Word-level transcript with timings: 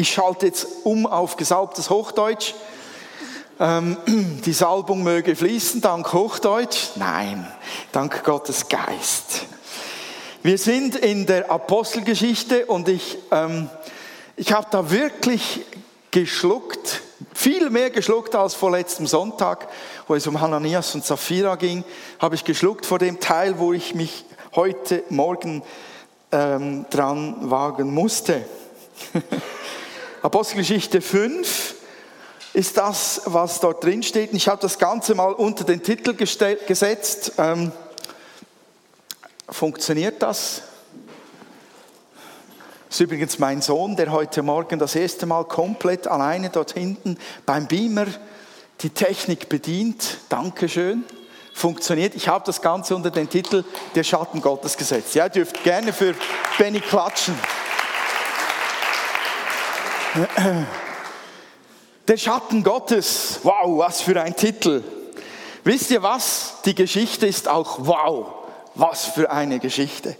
Ich 0.00 0.14
schalte 0.14 0.46
jetzt 0.46 0.66
um 0.84 1.06
auf 1.06 1.36
gesalbtes 1.36 1.90
Hochdeutsch. 1.90 2.54
Ähm, 3.60 3.98
die 4.46 4.54
Salbung 4.54 5.02
möge 5.02 5.36
fließen, 5.36 5.82
dank 5.82 6.14
Hochdeutsch. 6.14 6.92
Nein, 6.96 7.46
dank 7.92 8.24
Gottes 8.24 8.66
Geist. 8.70 9.42
Wir 10.42 10.56
sind 10.56 10.96
in 10.96 11.26
der 11.26 11.50
Apostelgeschichte 11.50 12.64
und 12.64 12.88
ich, 12.88 13.18
ähm, 13.30 13.68
ich 14.36 14.54
habe 14.54 14.68
da 14.70 14.90
wirklich 14.90 15.66
geschluckt, 16.10 17.02
viel 17.34 17.68
mehr 17.68 17.90
geschluckt 17.90 18.34
als 18.34 18.54
vor 18.54 18.70
letztem 18.70 19.06
Sonntag, 19.06 19.68
wo 20.06 20.14
es 20.14 20.26
um 20.26 20.40
Hananias 20.40 20.94
und 20.94 21.04
Sapphira 21.04 21.56
ging, 21.56 21.84
habe 22.18 22.36
ich 22.36 22.44
geschluckt 22.44 22.86
vor 22.86 22.98
dem 22.98 23.20
Teil, 23.20 23.58
wo 23.58 23.74
ich 23.74 23.94
mich 23.94 24.24
heute 24.54 25.04
Morgen 25.10 25.62
ähm, 26.32 26.86
dran 26.88 27.50
wagen 27.50 27.92
musste. 27.92 28.46
Apostelgeschichte 30.22 31.00
5 31.00 31.74
ist 32.52 32.76
das, 32.76 33.22
was 33.24 33.60
dort 33.60 33.82
drin 33.82 34.02
steht. 34.02 34.34
Ich 34.34 34.48
habe 34.48 34.60
das 34.60 34.78
Ganze 34.78 35.14
mal 35.14 35.32
unter 35.32 35.64
den 35.64 35.82
Titel 35.82 36.14
gesetzt. 36.14 37.32
Ähm, 37.38 37.72
funktioniert 39.48 40.20
das? 40.20 40.62
Das 42.88 42.96
ist 42.96 43.00
übrigens 43.00 43.38
mein 43.38 43.62
Sohn, 43.62 43.96
der 43.96 44.12
heute 44.12 44.42
Morgen 44.42 44.78
das 44.78 44.94
erste 44.94 45.24
Mal 45.24 45.44
komplett 45.44 46.06
alleine 46.06 46.50
dort 46.50 46.72
hinten 46.72 47.16
beim 47.46 47.66
Beamer 47.66 48.06
die 48.82 48.90
Technik 48.90 49.48
bedient. 49.48 50.18
Dankeschön. 50.28 51.04
Funktioniert. 51.54 52.14
Ich 52.14 52.28
habe 52.28 52.44
das 52.44 52.60
Ganze 52.60 52.94
unter 52.94 53.10
den 53.10 53.30
Titel 53.30 53.64
Der 53.94 54.04
Schatten 54.04 54.42
Gottes 54.42 54.76
gesetzt. 54.76 55.14
Ja, 55.14 55.24
ihr 55.24 55.30
dürft 55.30 55.62
gerne 55.64 55.94
für 55.94 56.14
Benny 56.58 56.80
klatschen. 56.80 57.34
Der 62.08 62.16
Schatten 62.16 62.64
Gottes. 62.64 63.40
Wow, 63.42 63.78
was 63.78 64.00
für 64.00 64.20
ein 64.20 64.34
Titel. 64.34 64.82
Wisst 65.62 65.90
ihr 65.90 66.02
was? 66.02 66.54
Die 66.64 66.74
Geschichte 66.74 67.26
ist 67.26 67.46
auch 67.48 67.86
wow. 67.86 68.26
Was 68.74 69.04
für 69.04 69.30
eine 69.30 69.60
Geschichte. 69.60 70.16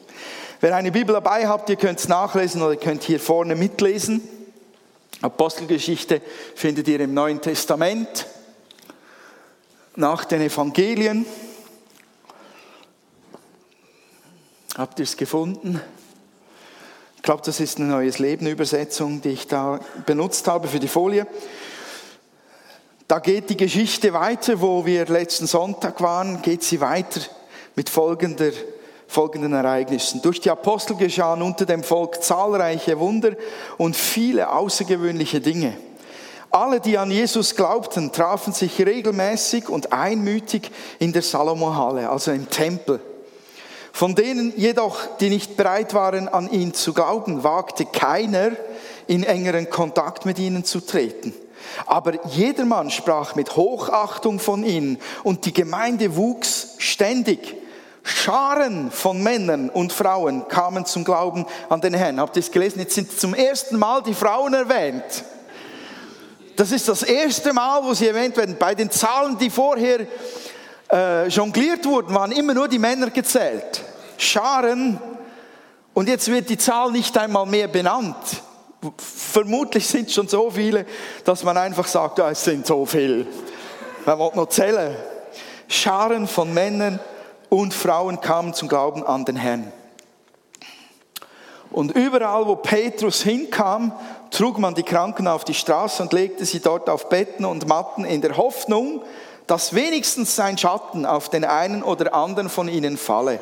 Wer 0.61 0.77
eine 0.77 0.93
Bibel 0.93 1.15
dabei 1.15 1.49
habt, 1.49 1.71
ihr 1.71 1.77
könnt 1.77 1.99
es 1.99 2.09
nachlesen 2.09 2.63
oder 2.63 2.73
ihr 2.73 2.79
könnt 2.81 3.03
hier 3.03 3.19
vorne 3.19 3.57
mitlesen. 3.57 4.21
Apostelgeschichte 5.23 6.21
findet 6.55 6.87
ihr 6.87 7.01
im 7.01 7.15
Neuen 7.15 7.41
Testament 7.41 8.27
nach 9.97 10.25
den 10.25 10.43
Evangelien. 10.43 11.27
Habt 14.77 14.99
ihr 15.01 15.05
es 15.05 15.17
gefunden? 15.17 15.81
Ich 17.21 17.23
glaube, 17.23 17.43
das 17.45 17.61
ist 17.61 17.77
eine 17.77 17.89
neues 17.89 18.19
Leben 18.19 18.47
Übersetzung, 18.47 19.21
die 19.21 19.29
ich 19.29 19.47
da 19.47 19.79
benutzt 20.07 20.49
habe 20.49 20.69
für 20.69 20.79
die 20.79 20.89
Folie. 20.89 21.27
Da 23.07 23.19
geht 23.19 23.51
die 23.51 23.59
Geschichte 23.59 24.15
weiter, 24.15 24.63
wo 24.63 24.87
wir 24.87 25.05
letzten 25.05 25.47
Sonntag 25.47 26.01
waren, 26.01 26.41
geht 26.41 26.63
sie 26.63 26.81
weiter 26.81 27.21
mit 27.77 27.91
folgender, 27.91 28.53
folgenden 29.07 29.53
Ereignissen. 29.53 30.23
Durch 30.23 30.41
die 30.41 30.49
Apostel 30.49 30.97
geschahen 30.97 31.43
unter 31.43 31.67
dem 31.67 31.83
Volk 31.83 32.23
zahlreiche 32.23 32.99
Wunder 32.99 33.33
und 33.77 33.97
viele 33.97 34.51
außergewöhnliche 34.51 35.43
Dinge. 35.43 35.77
Alle, 36.51 36.81
die 36.81 36.97
an 36.97 37.11
Jesus 37.11 37.55
glaubten, 37.55 38.13
trafen 38.13 38.55
sich 38.55 38.81
regelmäßig 38.81 39.69
und 39.69 39.93
einmütig 39.93 40.71
in 40.99 41.13
der 41.13 41.21
Salomonhalle, 41.21 42.09
also 42.09 42.31
im 42.31 42.49
Tempel. 42.49 42.99
Von 44.01 44.15
denen 44.15 44.55
jedoch, 44.57 45.19
die 45.19 45.29
nicht 45.29 45.59
bereit 45.59 45.93
waren, 45.93 46.27
an 46.27 46.51
ihn 46.51 46.73
zu 46.73 46.95
glauben, 46.95 47.45
wagte 47.45 47.85
keiner, 47.85 48.53
in 49.07 49.25
engeren 49.25 49.69
Kontakt 49.69 50.25
mit 50.25 50.39
ihnen 50.39 50.65
zu 50.65 50.81
treten. 50.81 51.35
Aber 51.85 52.25
jedermann 52.29 52.91
sprach 52.91 53.35
mit 53.35 53.57
Hochachtung 53.57 54.39
von 54.39 54.65
ihnen 54.65 54.99
und 55.23 55.45
die 55.45 55.53
Gemeinde 55.53 56.17
wuchs 56.17 56.77
ständig. 56.79 57.57
Scharen 58.03 58.91
von 58.91 59.23
Männern 59.23 59.69
und 59.69 59.93
Frauen 59.93 60.49
kamen 60.49 60.87
zum 60.87 61.05
Glauben 61.05 61.45
an 61.69 61.83
den 61.83 61.93
Herrn. 61.93 62.21
Habt 62.21 62.37
ihr 62.37 62.41
es 62.41 62.51
gelesen? 62.51 62.79
Jetzt 62.79 62.95
sind 62.95 63.21
zum 63.21 63.35
ersten 63.35 63.79
Mal 63.79 64.03
die 64.03 64.15
Frauen 64.15 64.55
erwähnt. 64.55 65.25
Das 66.57 66.73
ist 66.73 66.89
das 66.89 67.03
erste 67.03 67.53
Mal, 67.53 67.85
wo 67.85 67.93
sie 67.93 68.09
erwähnt 68.09 68.39
werden. 68.39 68.57
Bei 68.59 68.75
den 68.75 68.91
Zahlen, 68.91 69.37
die 69.37 69.51
vorher 69.51 70.07
äh, 70.91 71.29
jongliert 71.29 71.85
wurden, 71.85 72.15
waren 72.15 72.33
immer 72.33 72.55
nur 72.55 72.67
die 72.67 72.79
Männer 72.79 73.11
gezählt. 73.11 73.85
Scharen. 74.21 74.99
Und 75.95 76.09
jetzt 76.09 76.31
wird 76.31 76.49
die 76.49 76.59
Zahl 76.59 76.93
nicht 76.93 77.17
einmal 77.19 77.47
mehr 77.47 77.69
benannt. 77.69 78.17
Vermutlich 78.97 79.87
sind 79.87 80.11
schon 80.11 80.29
so 80.29 80.51
viele, 80.51 80.87
dass 81.25 81.45
man 81.45 81.57
einfach 81.57 81.87
sagt, 81.87 82.19
ja, 82.19 82.31
es 82.31 82.43
sind 82.43 82.67
so 82.67 82.87
viele. 82.87 83.27
Man 84.07 84.19
will 84.19 84.31
noch 84.35 84.49
zählen. 84.49 84.97
Scharen 85.69 86.27
von 86.27 86.53
Männern 86.55 86.99
und 87.49 87.75
Frauen 87.75 88.21
kamen 88.21 88.55
zum 88.55 88.69
Glauben 88.69 89.05
an 89.05 89.25
den 89.25 89.37
Herrn. 89.37 89.73
Und 91.71 91.93
überall, 91.93 92.47
wo 92.47 92.57
Petrus 92.57 93.23
hinkam, 93.23 93.93
trug 94.31 94.59
man 94.59 94.75
die 94.75 94.83
Kranken 94.83 95.29
auf 95.29 95.45
die 95.45 95.55
Straße 95.55 96.03
und 96.03 96.13
legte 96.13 96.45
sie 96.45 96.61
dort 96.61 96.89
auf 96.89 97.09
Betten 97.09 97.45
und 97.45 97.69
Matten 97.69 98.05
in 98.05 98.21
der 98.21 98.37
Hoffnung, 98.37 99.03
dass 99.47 99.75
wenigstens 99.75 100.35
sein 100.35 100.59
Schatten 100.59 101.07
auf 101.07 101.29
den 101.29 101.45
einen 101.45 101.83
oder 101.83 102.15
anderen 102.15 102.49
von 102.49 102.69
ihnen 102.69 102.97
falle. 102.97 103.41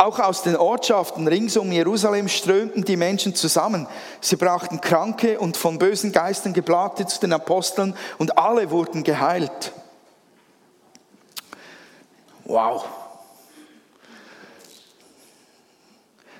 Auch 0.00 0.20
aus 0.20 0.44
den 0.44 0.56
Ortschaften 0.56 1.26
rings 1.26 1.56
um 1.56 1.72
Jerusalem 1.72 2.28
strömten 2.28 2.84
die 2.84 2.96
Menschen 2.96 3.34
zusammen. 3.34 3.88
Sie 4.20 4.36
brachten 4.36 4.80
Kranke 4.80 5.40
und 5.40 5.56
von 5.56 5.80
bösen 5.80 6.12
Geistern 6.12 6.52
geplagte 6.52 7.04
zu 7.06 7.18
den 7.18 7.32
Aposteln 7.32 7.96
und 8.16 8.38
alle 8.38 8.70
wurden 8.70 9.02
geheilt. 9.02 9.72
Wow. 12.44 12.84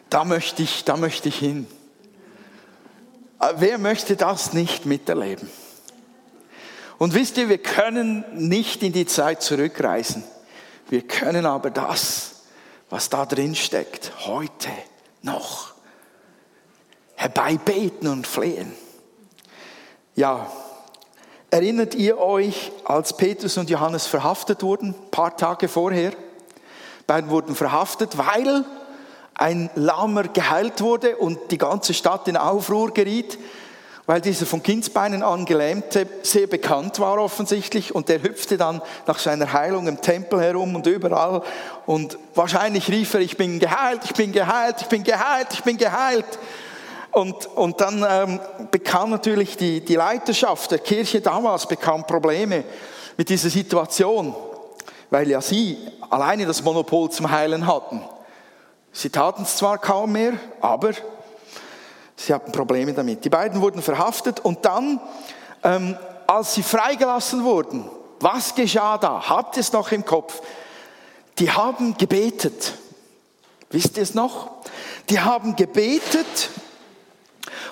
Da 0.08 0.24
möchte 0.24 0.62
ich, 0.62 0.84
da 0.84 0.96
möchte 0.96 1.28
ich 1.28 1.38
hin. 1.38 1.66
Wer 3.56 3.78
möchte 3.78 4.14
das 4.14 4.52
nicht 4.52 4.86
miterleben? 4.86 5.50
Und 6.98 7.12
wisst 7.12 7.36
ihr, 7.38 7.48
wir 7.48 7.58
können 7.58 8.24
nicht 8.34 8.84
in 8.84 8.92
die 8.92 9.06
Zeit 9.06 9.42
zurückreisen. 9.42 10.22
Wir 10.88 11.02
können 11.02 11.44
aber 11.44 11.70
das 11.70 12.37
was 12.90 13.10
da 13.10 13.26
drin 13.26 13.54
steckt, 13.54 14.12
heute 14.26 14.70
noch 15.22 15.72
herbeibeten 17.14 18.08
und 18.08 18.26
flehen. 18.26 18.72
Ja, 20.14 20.50
erinnert 21.50 21.94
ihr 21.94 22.18
euch, 22.18 22.72
als 22.84 23.16
Petrus 23.16 23.56
und 23.58 23.70
Johannes 23.70 24.06
verhaftet 24.06 24.62
wurden, 24.62 24.90
ein 24.90 25.10
paar 25.10 25.36
Tage 25.36 25.68
vorher? 25.68 26.12
Beiden 27.06 27.30
wurden 27.30 27.54
verhaftet, 27.54 28.18
weil 28.18 28.64
ein 29.34 29.70
Lahmer 29.74 30.24
geheilt 30.24 30.80
wurde 30.80 31.16
und 31.16 31.50
die 31.50 31.58
ganze 31.58 31.94
Stadt 31.94 32.28
in 32.28 32.36
Aufruhr 32.36 32.92
geriet 32.92 33.38
weil 34.08 34.22
dieser 34.22 34.46
von 34.46 34.62
Kindsbeinen 34.62 35.22
an 35.22 35.44
Gelähmte 35.44 36.06
sehr 36.22 36.46
bekannt 36.46 36.98
war 36.98 37.18
offensichtlich 37.18 37.94
und 37.94 38.08
der 38.08 38.22
hüpfte 38.22 38.56
dann 38.56 38.80
nach 39.06 39.18
seiner 39.18 39.52
Heilung 39.52 39.86
im 39.86 40.00
Tempel 40.00 40.40
herum 40.40 40.74
und 40.74 40.86
überall 40.86 41.42
und 41.84 42.16
wahrscheinlich 42.34 42.88
rief 42.88 43.12
er, 43.12 43.20
ich 43.20 43.36
bin 43.36 43.58
geheilt, 43.58 44.00
ich 44.04 44.14
bin 44.14 44.32
geheilt, 44.32 44.76
ich 44.80 44.86
bin 44.86 45.04
geheilt, 45.04 45.48
ich 45.52 45.62
bin 45.62 45.76
geheilt. 45.76 46.24
Und, 47.12 47.54
und 47.54 47.82
dann 47.82 48.02
ähm, 48.08 48.40
bekam 48.70 49.10
natürlich 49.10 49.58
die, 49.58 49.84
die 49.84 49.96
Leiterschaft 49.96 50.70
der 50.70 50.78
Kirche 50.78 51.20
damals 51.20 51.66
bekam 51.66 52.06
Probleme 52.06 52.64
mit 53.18 53.28
dieser 53.28 53.50
Situation, 53.50 54.34
weil 55.10 55.28
ja 55.28 55.42
sie 55.42 55.76
alleine 56.08 56.46
das 56.46 56.62
Monopol 56.62 57.10
zum 57.10 57.30
Heilen 57.30 57.66
hatten. 57.66 58.00
Sie 58.90 59.10
taten 59.10 59.42
es 59.42 59.56
zwar 59.56 59.76
kaum 59.76 60.12
mehr, 60.12 60.32
aber 60.62 60.92
Sie 62.20 62.34
hatten 62.34 62.50
Probleme 62.50 62.92
damit. 62.92 63.24
Die 63.24 63.28
beiden 63.30 63.60
wurden 63.60 63.80
verhaftet 63.80 64.40
und 64.40 64.64
dann, 64.64 65.00
ähm, 65.62 65.96
als 66.26 66.54
sie 66.54 66.64
freigelassen 66.64 67.44
wurden, 67.44 67.88
was 68.18 68.56
geschah 68.56 68.98
da? 68.98 69.28
Habt 69.28 69.56
ihr 69.56 69.60
es 69.60 69.72
noch 69.72 69.92
im 69.92 70.04
Kopf? 70.04 70.42
Die 71.38 71.48
haben 71.50 71.96
gebetet. 71.96 72.74
Wisst 73.70 73.96
ihr 73.96 74.02
es 74.02 74.14
noch? 74.14 74.50
Die 75.08 75.20
haben 75.20 75.54
gebetet 75.54 76.50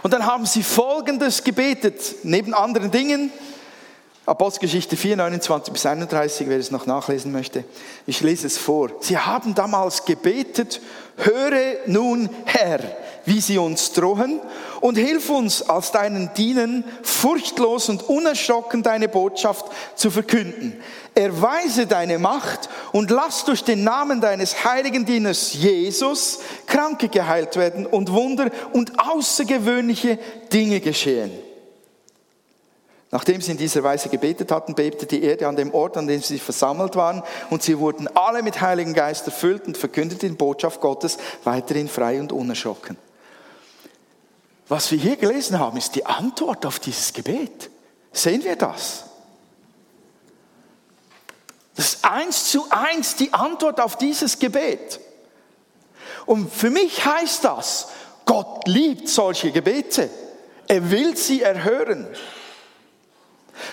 und 0.04 0.12
dann 0.12 0.24
haben 0.24 0.46
sie 0.46 0.62
Folgendes 0.62 1.42
gebetet, 1.42 2.16
neben 2.22 2.54
anderen 2.54 2.92
Dingen. 2.92 3.32
Apostelgeschichte 4.26 4.96
4, 4.96 5.16
29 5.16 5.72
bis 5.72 5.86
31, 5.86 6.48
wer 6.48 6.58
es 6.58 6.70
noch 6.70 6.86
nachlesen 6.86 7.32
möchte. 7.32 7.64
Ich 8.06 8.20
lese 8.20 8.46
es 8.46 8.58
vor. 8.58 8.90
Sie 9.00 9.18
haben 9.18 9.56
damals 9.56 10.04
gebetet, 10.04 10.80
höre 11.16 11.78
nun 11.86 12.28
Herr, 12.44 12.78
wie 13.26 13.40
sie 13.40 13.58
uns 13.58 13.92
drohen, 13.92 14.40
und 14.80 14.96
hilf 14.96 15.30
uns 15.30 15.68
als 15.68 15.90
deinen 15.90 16.32
Dienern 16.34 16.84
furchtlos 17.02 17.88
und 17.88 18.08
unerschrocken 18.08 18.82
deine 18.82 19.08
Botschaft 19.08 19.66
zu 19.96 20.10
verkünden. 20.10 20.80
Erweise 21.14 21.86
deine 21.86 22.18
Macht 22.18 22.68
und 22.92 23.10
lass 23.10 23.44
durch 23.44 23.64
den 23.64 23.84
Namen 23.84 24.20
deines 24.20 24.64
heiligen 24.64 25.04
Dieners 25.04 25.54
Jesus 25.54 26.40
Kranke 26.66 27.08
geheilt 27.08 27.56
werden 27.56 27.86
und 27.86 28.12
Wunder 28.12 28.50
und 28.72 28.92
außergewöhnliche 28.98 30.18
Dinge 30.52 30.80
geschehen. 30.80 31.32
Nachdem 33.10 33.40
sie 33.40 33.52
in 33.52 33.56
dieser 33.56 33.82
Weise 33.82 34.08
gebetet 34.08 34.50
hatten, 34.50 34.74
bebte 34.74 35.06
die 35.06 35.22
Erde 35.22 35.46
an 35.46 35.56
dem 35.56 35.72
Ort, 35.72 35.96
an 35.96 36.06
dem 36.06 36.20
sie 36.20 36.38
versammelt 36.38 36.96
waren, 36.96 37.22
und 37.50 37.62
sie 37.62 37.78
wurden 37.78 38.08
alle 38.14 38.42
mit 38.42 38.60
Heiligen 38.60 38.94
Geist 38.94 39.26
erfüllt 39.26 39.66
und 39.66 39.76
verkündeten 39.76 40.30
die 40.30 40.34
Botschaft 40.34 40.80
Gottes 40.80 41.16
weiterhin 41.44 41.88
frei 41.88 42.20
und 42.20 42.32
unerschrocken. 42.32 42.98
Was 44.68 44.90
wir 44.90 44.98
hier 44.98 45.16
gelesen 45.16 45.58
haben, 45.58 45.76
ist 45.76 45.94
die 45.94 46.04
Antwort 46.04 46.66
auf 46.66 46.80
dieses 46.80 47.12
Gebet. 47.12 47.70
Sehen 48.12 48.42
wir 48.42 48.56
das? 48.56 49.04
Das 51.76 51.86
ist 51.94 52.04
eins 52.04 52.50
zu 52.50 52.66
eins 52.70 53.16
die 53.16 53.32
Antwort 53.32 53.80
auf 53.80 53.96
dieses 53.96 54.38
Gebet. 54.38 54.98
Und 56.24 56.52
für 56.52 56.70
mich 56.70 57.04
heißt 57.04 57.44
das, 57.44 57.88
Gott 58.24 58.66
liebt 58.66 59.08
solche 59.08 59.52
Gebete. 59.52 60.10
Er 60.66 60.90
will 60.90 61.16
sie 61.16 61.42
erhören. 61.42 62.08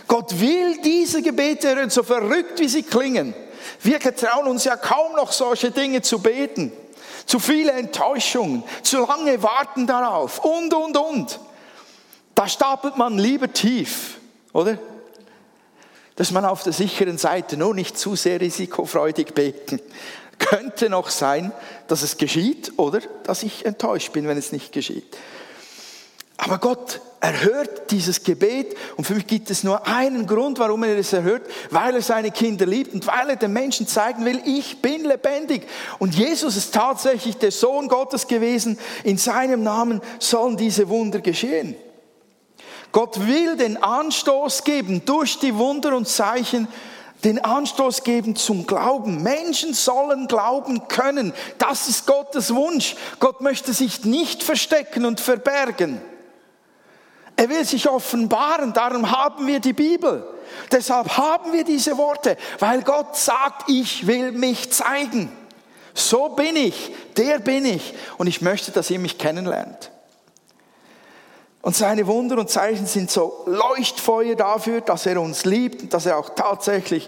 Gott 0.07 0.39
will 0.39 0.79
diese 0.81 1.21
Gebete 1.21 1.75
hören, 1.75 1.89
so 1.89 2.03
verrückt 2.03 2.59
wie 2.59 2.67
sie 2.67 2.83
klingen. 2.83 3.33
Wir 3.81 3.99
getrauen 3.99 4.47
uns 4.47 4.63
ja 4.65 4.75
kaum 4.75 5.13
noch 5.13 5.31
solche 5.31 5.71
Dinge 5.71 6.01
zu 6.01 6.19
beten. 6.19 6.71
Zu 7.25 7.39
viele 7.39 7.71
Enttäuschungen, 7.71 8.63
zu 8.81 9.05
lange 9.05 9.41
warten 9.41 9.87
darauf 9.87 10.39
und, 10.39 10.73
und, 10.73 10.97
und. 10.97 11.39
Da 12.35 12.47
stapelt 12.47 12.97
man 12.97 13.17
lieber 13.17 13.51
tief, 13.51 14.19
oder? 14.53 14.77
Dass 16.15 16.31
man 16.31 16.45
auf 16.45 16.63
der 16.63 16.73
sicheren 16.73 17.17
Seite 17.17 17.57
nur 17.57 17.73
nicht 17.73 17.97
zu 17.97 18.15
sehr 18.15 18.39
risikofreudig 18.39 19.33
beten. 19.33 19.79
Könnte 20.39 20.89
noch 20.89 21.09
sein, 21.09 21.51
dass 21.87 22.01
es 22.01 22.17
geschieht 22.17 22.73
oder 22.77 22.99
dass 23.23 23.43
ich 23.43 23.65
enttäuscht 23.65 24.11
bin, 24.13 24.27
wenn 24.27 24.37
es 24.37 24.51
nicht 24.51 24.71
geschieht. 24.71 25.05
Aber 26.37 26.57
Gott 26.57 26.99
erhört 27.23 27.91
dieses 27.91 28.23
Gebet 28.23 28.75
und 28.97 29.05
für 29.05 29.13
mich 29.13 29.27
gibt 29.27 29.49
es 29.49 29.63
nur 29.63 29.87
einen 29.87 30.27
Grund, 30.27 30.59
warum 30.59 30.83
er 30.83 30.97
es 30.97 31.13
erhört, 31.13 31.43
weil 31.69 31.95
er 31.95 32.01
seine 32.01 32.31
Kinder 32.31 32.65
liebt 32.65 32.93
und 32.93 33.07
weil 33.07 33.29
er 33.29 33.35
den 33.37 33.53
Menschen 33.53 33.87
zeigen 33.87 34.25
will, 34.25 34.41
ich 34.43 34.81
bin 34.81 35.05
lebendig. 35.05 35.65
Und 35.99 36.15
Jesus 36.15 36.57
ist 36.57 36.73
tatsächlich 36.73 37.37
der 37.37 37.51
Sohn 37.51 37.87
Gottes 37.87 38.27
gewesen. 38.27 38.77
In 39.05 39.17
seinem 39.17 39.63
Namen 39.63 40.01
sollen 40.19 40.57
diese 40.57 40.89
Wunder 40.89 41.21
geschehen. 41.21 41.77
Gott 42.91 43.25
will 43.25 43.55
den 43.55 43.81
Anstoß 43.81 44.65
geben 44.65 45.03
durch 45.05 45.39
die 45.39 45.55
Wunder 45.55 45.95
und 45.95 46.07
Zeichen, 46.07 46.67
den 47.23 47.39
Anstoß 47.39 48.03
geben 48.03 48.35
zum 48.35 48.67
Glauben. 48.67 49.23
Menschen 49.23 49.73
sollen 49.73 50.27
glauben 50.27 50.89
können. 50.89 51.33
Das 51.57 51.87
ist 51.87 52.05
Gottes 52.05 52.53
Wunsch. 52.53 52.95
Gott 53.19 53.39
möchte 53.39 53.71
sich 53.71 54.03
nicht 54.03 54.43
verstecken 54.43 55.05
und 55.05 55.21
verbergen. 55.21 56.01
Er 57.35 57.49
will 57.49 57.65
sich 57.65 57.89
offenbaren, 57.89 58.73
darum 58.73 59.09
haben 59.09 59.47
wir 59.47 59.59
die 59.59 59.73
Bibel. 59.73 60.25
Deshalb 60.71 61.17
haben 61.17 61.51
wir 61.51 61.63
diese 61.63 61.97
Worte, 61.97 62.37
weil 62.59 62.83
Gott 62.83 63.15
sagt, 63.15 63.69
ich 63.69 64.05
will 64.05 64.31
mich 64.31 64.71
zeigen. 64.71 65.31
So 65.93 66.29
bin 66.29 66.55
ich, 66.55 66.91
der 67.17 67.39
bin 67.39 67.65
ich 67.65 67.93
und 68.17 68.27
ich 68.27 68.41
möchte, 68.41 68.71
dass 68.71 68.89
ihr 68.89 68.99
mich 68.99 69.17
kennenlernt. 69.17 69.91
Und 71.61 71.75
seine 71.75 72.05
Wunder 72.07 72.37
und 72.39 72.49
Zeichen 72.49 72.85
sind 72.85 73.09
so 73.09 73.43
Leuchtfeuer 73.45 74.35
dafür, 74.35 74.81
dass 74.81 75.05
er 75.05 75.21
uns 75.21 75.45
liebt 75.45 75.83
und 75.83 75.93
dass 75.93 76.05
er 76.05 76.17
auch 76.17 76.31
tatsächlich 76.31 77.07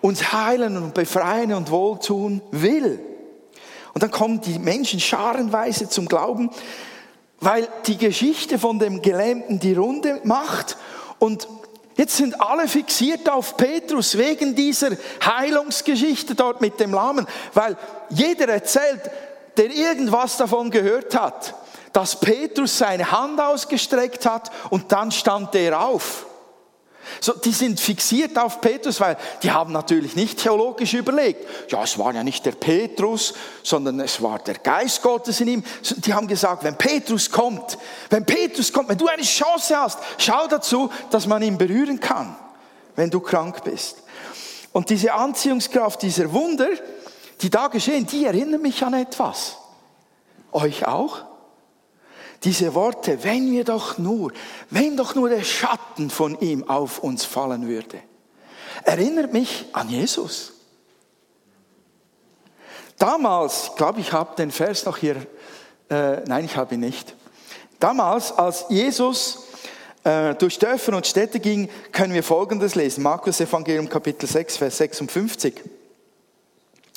uns 0.00 0.32
heilen 0.32 0.76
und 0.76 0.94
befreien 0.94 1.52
und 1.52 1.70
wohltun 1.70 2.40
will. 2.52 3.00
Und 3.92 4.02
dann 4.02 4.10
kommen 4.10 4.40
die 4.40 4.58
Menschen 4.58 5.00
scharenweise 5.00 5.88
zum 5.88 6.06
Glauben 6.06 6.50
weil 7.40 7.68
die 7.86 7.98
Geschichte 7.98 8.58
von 8.58 8.78
dem 8.78 9.02
Gelähmten 9.02 9.58
die 9.58 9.74
Runde 9.74 10.20
macht 10.24 10.76
und 11.18 11.48
jetzt 11.96 12.16
sind 12.16 12.40
alle 12.40 12.68
fixiert 12.68 13.28
auf 13.28 13.56
Petrus 13.56 14.16
wegen 14.18 14.54
dieser 14.54 14.90
Heilungsgeschichte 15.24 16.34
dort 16.34 16.60
mit 16.60 16.80
dem 16.80 16.92
Lahmen, 16.92 17.26
weil 17.54 17.76
jeder 18.10 18.48
erzählt, 18.48 19.00
der 19.56 19.70
irgendwas 19.70 20.36
davon 20.36 20.70
gehört 20.70 21.18
hat, 21.18 21.54
dass 21.92 22.20
Petrus 22.20 22.76
seine 22.78 23.10
Hand 23.10 23.40
ausgestreckt 23.40 24.26
hat 24.26 24.50
und 24.70 24.92
dann 24.92 25.10
stand 25.10 25.54
er 25.54 25.80
auf. 25.80 26.26
So, 27.20 27.32
die 27.32 27.52
sind 27.52 27.80
fixiert 27.80 28.38
auf 28.38 28.60
Petrus, 28.60 29.00
weil 29.00 29.16
die 29.42 29.50
haben 29.50 29.72
natürlich 29.72 30.16
nicht 30.16 30.38
theologisch 30.38 30.94
überlegt. 30.94 31.46
Ja, 31.70 31.82
es 31.82 31.98
war 31.98 32.14
ja 32.14 32.24
nicht 32.24 32.46
der 32.46 32.52
Petrus, 32.52 33.34
sondern 33.62 34.00
es 34.00 34.22
war 34.22 34.38
der 34.38 34.54
Geist 34.54 35.02
Gottes 35.02 35.40
in 35.40 35.48
ihm. 35.48 35.64
Die 35.98 36.14
haben 36.14 36.26
gesagt, 36.26 36.64
wenn 36.64 36.76
Petrus 36.76 37.30
kommt, 37.30 37.78
wenn 38.10 38.24
Petrus 38.24 38.72
kommt, 38.72 38.88
wenn 38.88 38.98
du 38.98 39.06
eine 39.06 39.22
Chance 39.22 39.76
hast, 39.76 39.98
schau 40.18 40.46
dazu, 40.46 40.90
dass 41.10 41.26
man 41.26 41.42
ihn 41.42 41.58
berühren 41.58 42.00
kann, 42.00 42.36
wenn 42.94 43.10
du 43.10 43.20
krank 43.20 43.64
bist. 43.64 44.02
Und 44.72 44.90
diese 44.90 45.12
Anziehungskraft 45.12 46.02
dieser 46.02 46.32
Wunder, 46.32 46.68
die 47.40 47.50
da 47.50 47.68
geschehen, 47.68 48.06
die 48.06 48.24
erinnern 48.24 48.62
mich 48.62 48.82
an 48.84 48.94
etwas. 48.94 49.56
Euch 50.52 50.86
auch? 50.86 51.25
Diese 52.44 52.74
Worte, 52.74 53.22
wenn 53.24 53.50
wir 53.50 53.64
doch 53.64 53.98
nur, 53.98 54.32
wenn 54.70 54.96
doch 54.96 55.14
nur 55.14 55.28
der 55.28 55.42
Schatten 55.42 56.10
von 56.10 56.38
ihm 56.40 56.68
auf 56.68 56.98
uns 56.98 57.24
fallen 57.24 57.66
würde, 57.66 57.98
erinnert 58.84 59.32
mich 59.32 59.66
an 59.72 59.88
Jesus. 59.88 60.52
Damals, 62.98 63.68
ich 63.70 63.76
glaube, 63.76 64.00
ich 64.00 64.12
habe 64.12 64.36
den 64.36 64.50
Vers 64.50 64.84
noch 64.84 64.96
hier, 64.96 65.16
äh, 65.90 66.20
nein, 66.26 66.44
ich 66.44 66.56
habe 66.56 66.74
ihn 66.74 66.80
nicht. 66.80 67.14
Damals, 67.78 68.32
als 68.32 68.64
Jesus 68.70 69.44
äh, 70.04 70.34
durch 70.34 70.58
Dörfer 70.58 70.96
und 70.96 71.06
Städte 71.06 71.40
ging, 71.40 71.68
können 71.92 72.14
wir 72.14 72.22
Folgendes 72.22 72.74
lesen. 72.74 73.02
Markus 73.02 73.40
Evangelium 73.40 73.88
Kapitel 73.88 74.26
6, 74.26 74.56
Vers 74.56 74.78
56. 74.78 75.54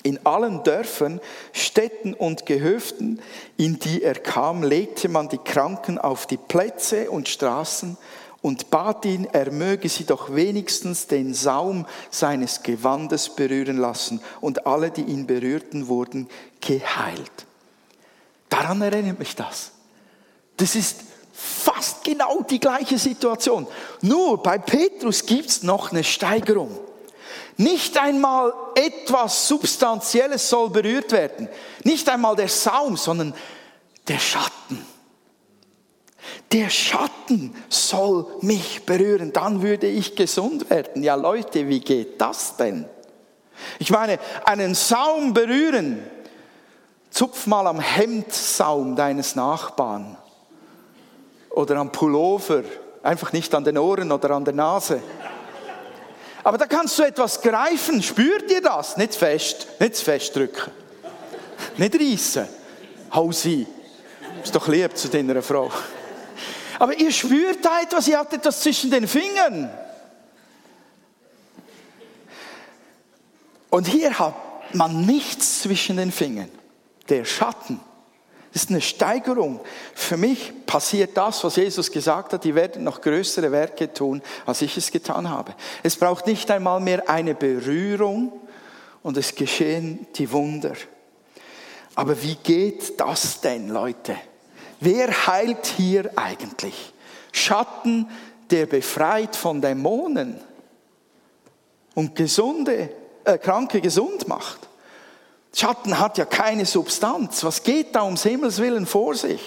In 0.04 0.26
allen 0.26 0.64
Dörfern, 0.64 1.20
Städten 1.52 2.14
und 2.14 2.46
Gehöften, 2.46 3.22
in 3.58 3.80
die 3.80 4.02
er 4.02 4.16
kam, 4.16 4.64
legte 4.64 5.10
man 5.10 5.28
die 5.28 5.38
Kranken 5.38 5.98
auf 5.98 6.26
die 6.26 6.38
Plätze 6.38 7.12
und 7.12 7.28
Straßen 7.28 7.98
und 8.42 8.70
bat 8.70 9.04
ihn, 9.06 9.28
er 9.34 9.52
möge 9.52 9.90
sie 9.90 10.06
doch 10.06 10.34
wenigstens 10.34 11.08
den 11.08 11.34
Saum 11.34 11.86
seines 12.10 12.64
Gewandes 12.64 13.36
berühren 13.36 13.78
lassen. 13.78 14.22
Und 14.40 14.66
alle, 14.66 14.92
die 14.92 15.02
ihn 15.02 15.28
berührten, 15.28 15.88
wurden 15.88 16.30
geheilt. 16.62 17.46
Daran 18.48 18.82
erinnert 18.82 19.20
mich 19.20 19.36
das. 19.36 19.72
Das 20.56 20.76
ist 20.76 21.02
fast 21.34 22.04
genau 22.04 22.42
die 22.42 22.60
gleiche 22.60 22.98
Situation. 22.98 23.68
Nur 24.02 24.42
bei 24.42 24.58
Petrus 24.58 25.26
gibt 25.26 25.50
es 25.50 25.64
noch 25.64 25.92
eine 25.92 26.04
Steigerung. 26.04 26.78
Nicht 27.60 27.98
einmal 27.98 28.54
etwas 28.74 29.50
Substanzielles 29.50 30.50
soll 30.50 30.70
berührt 30.70 31.12
werden. 31.12 31.50
Nicht 31.84 32.08
einmal 32.08 32.34
der 32.38 32.48
Saum, 32.48 32.96
sondern 32.96 33.34
der 34.08 34.18
Schatten. 34.18 34.86
Der 36.54 36.70
Schatten 36.70 37.54
soll 37.68 38.28
mich 38.40 38.86
berühren, 38.86 39.34
dann 39.34 39.62
würde 39.62 39.88
ich 39.88 40.16
gesund 40.16 40.70
werden. 40.70 41.04
Ja 41.04 41.16
Leute, 41.16 41.68
wie 41.68 41.82
geht 41.82 42.22
das 42.22 42.56
denn? 42.56 42.86
Ich 43.78 43.92
meine, 43.92 44.20
einen 44.46 44.74
Saum 44.74 45.34
berühren, 45.34 46.00
zupf 47.10 47.46
mal 47.46 47.68
am 47.68 47.82
Hemdsaum 47.82 48.96
deines 48.96 49.36
Nachbarn 49.36 50.18
oder 51.50 51.76
am 51.76 51.92
Pullover, 51.92 52.64
einfach 53.04 53.34
nicht 53.34 53.54
an 53.54 53.66
den 53.66 53.78
Ohren 53.78 54.14
oder 54.14 54.32
an 54.32 54.46
der 54.46 54.54
Nase. 54.54 55.02
Aber 56.44 56.58
da 56.58 56.66
kannst 56.66 56.98
du 56.98 57.04
etwas 57.04 57.42
greifen. 57.42 58.02
Spürt 58.02 58.50
ihr 58.50 58.62
das? 58.62 58.98
Nicht 58.98 59.16
fest, 59.16 59.68
nicht 59.80 59.98
festdrücken. 59.98 60.72
Nicht 61.78 61.96
reissen. 61.96 62.48
Hau 63.14 63.32
sie. 63.32 63.68
Ist 64.44 64.56
doch 64.56 64.68
lieb 64.68 64.96
zu 64.96 65.10
deiner 65.10 65.42
Frau. 65.42 65.72
Aber 66.78 66.98
ihr 66.98 67.12
spürt 67.12 67.64
da 67.64 67.82
etwas, 67.82 68.08
ihr 68.08 68.18
habt 68.18 68.34
etwas 68.34 68.62
zwischen 68.62 68.90
den 68.90 69.08
Fingern. 69.08 69.70
Und 73.70 73.88
hier 73.88 74.18
hat 74.18 74.36
man 74.74 75.06
nichts 75.06 75.62
zwischen 75.62 75.98
den 75.98 76.12
Fingern. 76.12 76.50
Der 77.10 77.26
Schatten. 77.26 77.82
Das 78.54 78.64
ist 78.64 78.70
eine 78.70 78.82
Steigerung. 78.82 79.60
Für 79.94 80.18
mich 80.18 80.52
passiert 80.66 81.16
das, 81.16 81.44
was 81.44 81.56
Jesus 81.56 81.92
gesagt 81.92 82.34
hat, 82.34 82.44
die 82.44 82.56
werden 82.56 82.84
noch 82.84 83.02
größere 83.02 83.52
Werke 83.52 83.94
tun, 83.94 84.22
als 84.46 84.62
ich 84.62 84.76
es 84.76 84.92
getan 84.92 85.30
habe. 85.30 85.54
Es 85.84 85.96
braucht 85.96 86.26
nicht 86.26 86.50
einmal 86.50 86.80
mehr 86.80 87.10
eine 87.10 87.36
Berührung 87.36 88.34
und 89.04 89.18
es 89.18 89.36
geschehen 89.36 90.08
die 90.16 90.32
Wunder. 90.32 90.74
Aber 91.96 92.22
wie 92.24 92.36
geht 92.36 93.00
das 93.00 93.42
denn, 93.42 93.70
Leute? 93.70 94.16
wer 94.80 95.28
heilt 95.28 95.66
hier 95.66 96.12
eigentlich? 96.16 96.94
Schatten, 97.32 98.08
der 98.50 98.66
befreit 98.66 99.36
von 99.36 99.62
Dämonen 99.62 100.40
und 101.94 102.16
gesunde, 102.16 102.90
äh, 103.24 103.38
Kranke 103.38 103.82
gesund 103.82 104.28
macht. 104.28 104.68
Schatten 105.54 106.00
hat 106.00 106.18
ja 106.18 106.26
keine 106.26 106.66
Substanz. 106.66 107.44
Was 107.44 107.64
geht 107.64 107.96
da 107.96 108.04
ums 108.04 108.24
Himmels 108.24 108.60
Willen 108.60 108.86
vor 108.86 109.16
sich? 109.16 109.42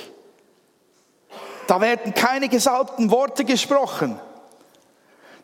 Da 1.67 1.81
werden 1.81 2.13
keine 2.13 2.49
gesalbten 2.49 3.11
Worte 3.11 3.45
gesprochen. 3.45 4.21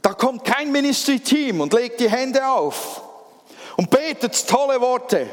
Da 0.02 0.12
kommt 0.12 0.44
kein 0.44 0.72
Ministry-Team 0.72 1.60
und 1.60 1.72
legt 1.72 2.00
die 2.00 2.10
Hände 2.10 2.46
auf 2.46 3.02
und 3.76 3.90
betet 3.90 4.46
tolle 4.48 4.80
Worte. 4.80 5.28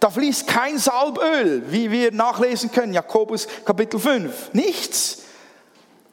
Da 0.00 0.10
fließt 0.10 0.46
kein 0.46 0.78
Salböl, 0.78 1.64
wie 1.72 1.90
wir 1.90 2.12
nachlesen 2.12 2.70
können, 2.70 2.94
Jakobus 2.94 3.48
Kapitel 3.64 3.98
5. 3.98 4.52
Nichts. 4.52 5.22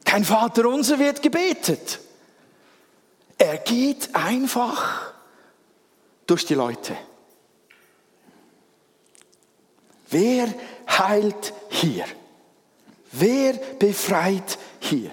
Kein 0.04 0.24
Vater 0.24 0.66
unser 0.66 0.98
wird 0.98 1.22
gebetet. 1.22 2.00
Er 3.38 3.58
geht 3.58 4.14
einfach 4.14 5.12
durch 6.26 6.46
die 6.46 6.54
Leute. 6.54 6.96
Wer 10.18 10.48
heilt 10.88 11.52
hier? 11.68 12.06
Wer 13.12 13.52
befreit 13.78 14.56
hier? 14.80 15.10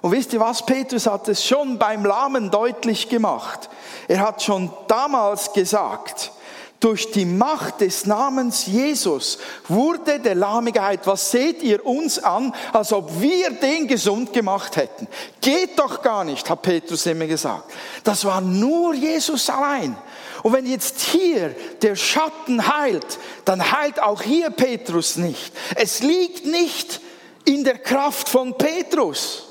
Und 0.00 0.10
wisst 0.10 0.32
ihr 0.32 0.40
was? 0.40 0.66
Petrus 0.66 1.06
hat 1.06 1.28
es 1.28 1.46
schon 1.46 1.78
beim 1.78 2.04
Lahmen 2.04 2.50
deutlich 2.50 3.08
gemacht. 3.08 3.70
Er 4.08 4.18
hat 4.18 4.42
schon 4.42 4.72
damals 4.88 5.52
gesagt, 5.52 6.32
durch 6.80 7.12
die 7.12 7.24
Macht 7.24 7.82
des 7.82 8.06
Namens 8.06 8.66
Jesus 8.66 9.38
wurde 9.68 10.18
der 10.18 10.34
Lahme 10.34 10.72
geheilt. 10.72 11.02
Was 11.04 11.30
seht 11.30 11.62
ihr 11.62 11.86
uns 11.86 12.18
an, 12.18 12.52
als 12.72 12.92
ob 12.92 13.20
wir 13.20 13.50
den 13.50 13.86
gesund 13.86 14.32
gemacht 14.32 14.74
hätten? 14.74 15.06
Geht 15.40 15.78
doch 15.78 16.02
gar 16.02 16.24
nicht, 16.24 16.50
hat 16.50 16.62
Petrus 16.62 17.06
immer 17.06 17.28
gesagt. 17.28 17.70
Das 18.02 18.24
war 18.24 18.40
nur 18.40 18.92
Jesus 18.94 19.48
allein. 19.48 19.96
Und 20.42 20.52
wenn 20.52 20.66
jetzt 20.66 21.00
hier 21.00 21.50
der 21.82 21.94
Schatten 21.94 22.66
heilt, 22.66 23.18
dann 23.44 23.72
heilt 23.72 24.00
auch 24.00 24.22
hier 24.22 24.50
Petrus 24.50 25.16
nicht. 25.16 25.52
Es 25.76 26.00
liegt 26.00 26.46
nicht 26.46 27.00
in 27.44 27.64
der 27.64 27.78
Kraft 27.78 28.28
von 28.28 28.58
Petrus. 28.58 29.46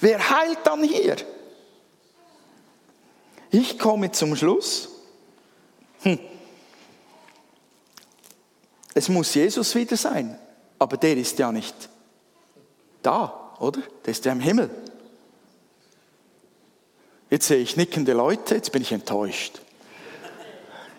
Wer 0.00 0.30
heilt 0.30 0.58
dann 0.64 0.82
hier? 0.82 1.16
Ich 3.50 3.78
komme 3.78 4.10
zum 4.12 4.34
Schluss. 4.34 4.88
Hm. 6.02 6.18
Es 8.94 9.08
muss 9.10 9.34
Jesus 9.34 9.74
wieder 9.74 9.96
sein, 9.96 10.38
aber 10.78 10.96
der 10.96 11.16
ist 11.18 11.38
ja 11.38 11.52
nicht 11.52 11.74
da, 13.02 13.54
oder? 13.60 13.82
Der 14.04 14.10
ist 14.10 14.24
ja 14.24 14.32
im 14.32 14.40
Himmel. 14.40 14.70
Jetzt 17.28 17.48
sehe 17.48 17.58
ich 17.58 17.76
nickende 17.76 18.14
Leute, 18.14 18.54
jetzt 18.54 18.72
bin 18.72 18.82
ich 18.82 18.92
enttäuscht. 18.92 19.60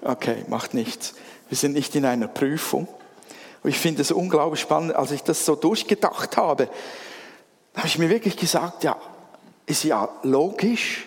Okay, 0.01 0.45
macht 0.47 0.73
nichts. 0.73 1.13
Wir 1.49 1.57
sind 1.57 1.73
nicht 1.73 1.95
in 1.95 2.05
einer 2.05 2.27
Prüfung. 2.27 2.87
Aber 3.61 3.69
ich 3.69 3.77
finde 3.77 4.01
es 4.01 4.11
unglaublich 4.11 4.61
spannend, 4.61 4.95
als 4.95 5.11
ich 5.11 5.23
das 5.23 5.45
so 5.45 5.55
durchgedacht 5.55 6.37
habe, 6.37 6.69
habe 7.75 7.87
ich 7.87 7.97
mir 7.97 8.09
wirklich 8.09 8.37
gesagt, 8.37 8.83
ja, 8.83 8.97
ist 9.65 9.83
ja 9.83 10.09
logisch, 10.23 11.05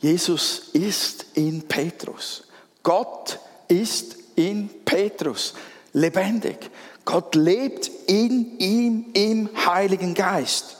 Jesus 0.00 0.70
ist 0.72 1.26
in 1.34 1.66
Petrus. 1.66 2.44
Gott 2.82 3.38
ist 3.68 4.16
in 4.36 4.68
Petrus 4.84 5.54
lebendig. 5.92 6.70
Gott 7.04 7.34
lebt 7.34 7.90
in 8.06 8.58
ihm 8.58 9.06
im 9.14 9.48
Heiligen 9.66 10.14
Geist. 10.14 10.76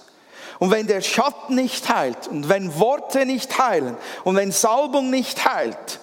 Und 0.59 0.71
wenn 0.71 0.87
der 0.87 1.01
Schatten 1.01 1.55
nicht 1.55 1.89
heilt 1.89 2.29
und 2.29 2.49
wenn 2.49 2.79
Worte 2.79 3.27
nicht 3.27 3.59
heilen 3.59 3.97
und 4.25 4.37
wenn 4.37 4.53
Salbung 4.53 5.11
nicht 5.11 5.45
heilt, 5.51 6.01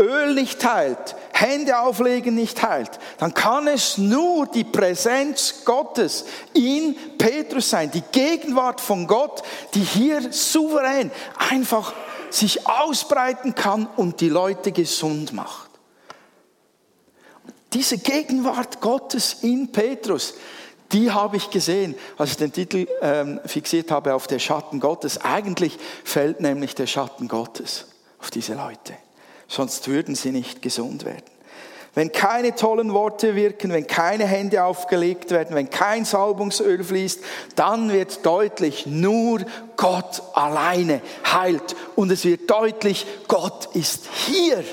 Öl 0.00 0.34
nicht 0.34 0.64
heilt, 0.64 1.14
Hände 1.32 1.78
auflegen 1.78 2.34
nicht 2.34 2.62
heilt, 2.62 2.90
dann 3.18 3.32
kann 3.32 3.68
es 3.68 3.96
nur 3.96 4.46
die 4.46 4.64
Präsenz 4.64 5.62
Gottes 5.64 6.24
in 6.52 6.96
Petrus 7.16 7.70
sein, 7.70 7.90
die 7.92 8.02
Gegenwart 8.12 8.80
von 8.80 9.06
Gott, 9.06 9.42
die 9.74 9.82
hier 9.82 10.32
souverän 10.32 11.12
einfach 11.50 11.92
sich 12.30 12.66
ausbreiten 12.66 13.54
kann 13.54 13.86
und 13.96 14.20
die 14.20 14.28
Leute 14.28 14.72
gesund 14.72 15.32
macht. 15.32 15.70
Diese 17.72 17.98
Gegenwart 17.98 18.80
Gottes 18.80 19.38
in 19.42 19.70
Petrus, 19.70 20.34
die 20.92 21.10
habe 21.10 21.36
ich 21.36 21.50
gesehen, 21.50 21.94
als 22.18 22.30
ich 22.30 22.36
den 22.36 22.52
Titel 22.52 22.86
ähm, 23.00 23.40
fixiert 23.46 23.90
habe 23.90 24.14
auf 24.14 24.26
der 24.26 24.38
Schatten 24.38 24.80
Gottes. 24.80 25.18
Eigentlich 25.18 25.78
fällt 26.04 26.40
nämlich 26.40 26.74
der 26.74 26.86
Schatten 26.86 27.28
Gottes 27.28 27.86
auf 28.18 28.30
diese 28.30 28.54
Leute 28.54 28.94
sonst 29.48 29.88
würden 29.88 30.14
sie 30.14 30.30
nicht 30.30 30.62
gesund 30.62 31.04
werden. 31.04 31.22
Wenn 31.94 32.10
keine 32.10 32.56
tollen 32.56 32.92
Worte 32.92 33.36
wirken, 33.36 33.72
wenn 33.72 33.86
keine 33.86 34.26
Hände 34.26 34.64
aufgelegt 34.64 35.30
werden, 35.30 35.54
wenn 35.54 35.70
kein 35.70 36.04
Salbungsöl 36.04 36.82
fließt, 36.82 37.20
dann 37.54 37.92
wird 37.92 38.26
deutlich, 38.26 38.86
nur 38.86 39.40
Gott 39.76 40.22
alleine 40.32 41.00
heilt. 41.32 41.76
Und 41.94 42.10
es 42.10 42.24
wird 42.24 42.50
deutlich, 42.50 43.06
Gott 43.28 43.68
ist 43.74 44.08
hier. 44.26 44.64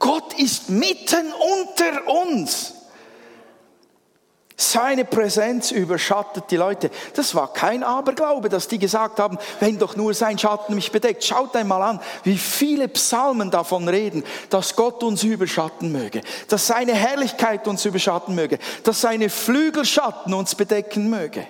Gott 0.00 0.38
ist 0.38 0.70
mitten 0.70 1.32
unter 1.32 2.08
uns. 2.08 2.74
Seine 4.58 5.04
Präsenz 5.04 5.70
überschattet 5.70 6.44
die 6.50 6.56
Leute. 6.56 6.90
Das 7.12 7.34
war 7.34 7.52
kein 7.52 7.82
Aberglaube, 7.82 8.48
dass 8.48 8.68
die 8.68 8.78
gesagt 8.78 9.18
haben, 9.18 9.36
wenn 9.60 9.78
doch 9.78 9.96
nur 9.96 10.14
sein 10.14 10.38
Schatten 10.38 10.74
mich 10.74 10.90
bedeckt. 10.92 11.24
Schaut 11.24 11.54
einmal 11.54 11.82
an, 11.82 12.00
wie 12.24 12.38
viele 12.38 12.88
Psalmen 12.88 13.50
davon 13.50 13.86
reden, 13.86 14.24
dass 14.48 14.74
Gott 14.74 15.02
uns 15.02 15.24
überschatten 15.24 15.92
möge, 15.92 16.22
dass 16.48 16.66
seine 16.68 16.94
Herrlichkeit 16.94 17.68
uns 17.68 17.84
überschatten 17.84 18.34
möge, 18.34 18.58
dass 18.82 19.02
seine 19.02 19.28
Flügelschatten 19.28 20.32
uns 20.32 20.54
bedecken 20.54 21.10
möge. 21.10 21.46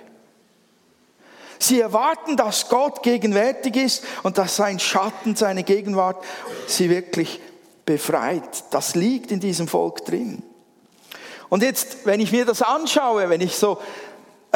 Sie 1.60 1.80
erwarten, 1.80 2.36
dass 2.36 2.68
Gott 2.68 3.04
gegenwärtig 3.04 3.76
ist 3.76 4.04
und 4.24 4.36
dass 4.36 4.56
sein 4.56 4.80
Schatten, 4.80 5.36
seine 5.36 5.62
Gegenwart 5.62 6.22
sie 6.66 6.90
wirklich 6.90 7.40
befreit. 7.84 8.64
Das 8.72 8.96
liegt 8.96 9.30
in 9.30 9.38
diesem 9.38 9.68
Volk 9.68 10.04
drin. 10.04 10.42
Und 11.48 11.62
jetzt, 11.62 12.04
wenn 12.04 12.20
ich 12.20 12.32
mir 12.32 12.44
das 12.44 12.62
anschaue, 12.62 13.28
wenn 13.28 13.40
ich 13.40 13.56
so 13.56 13.78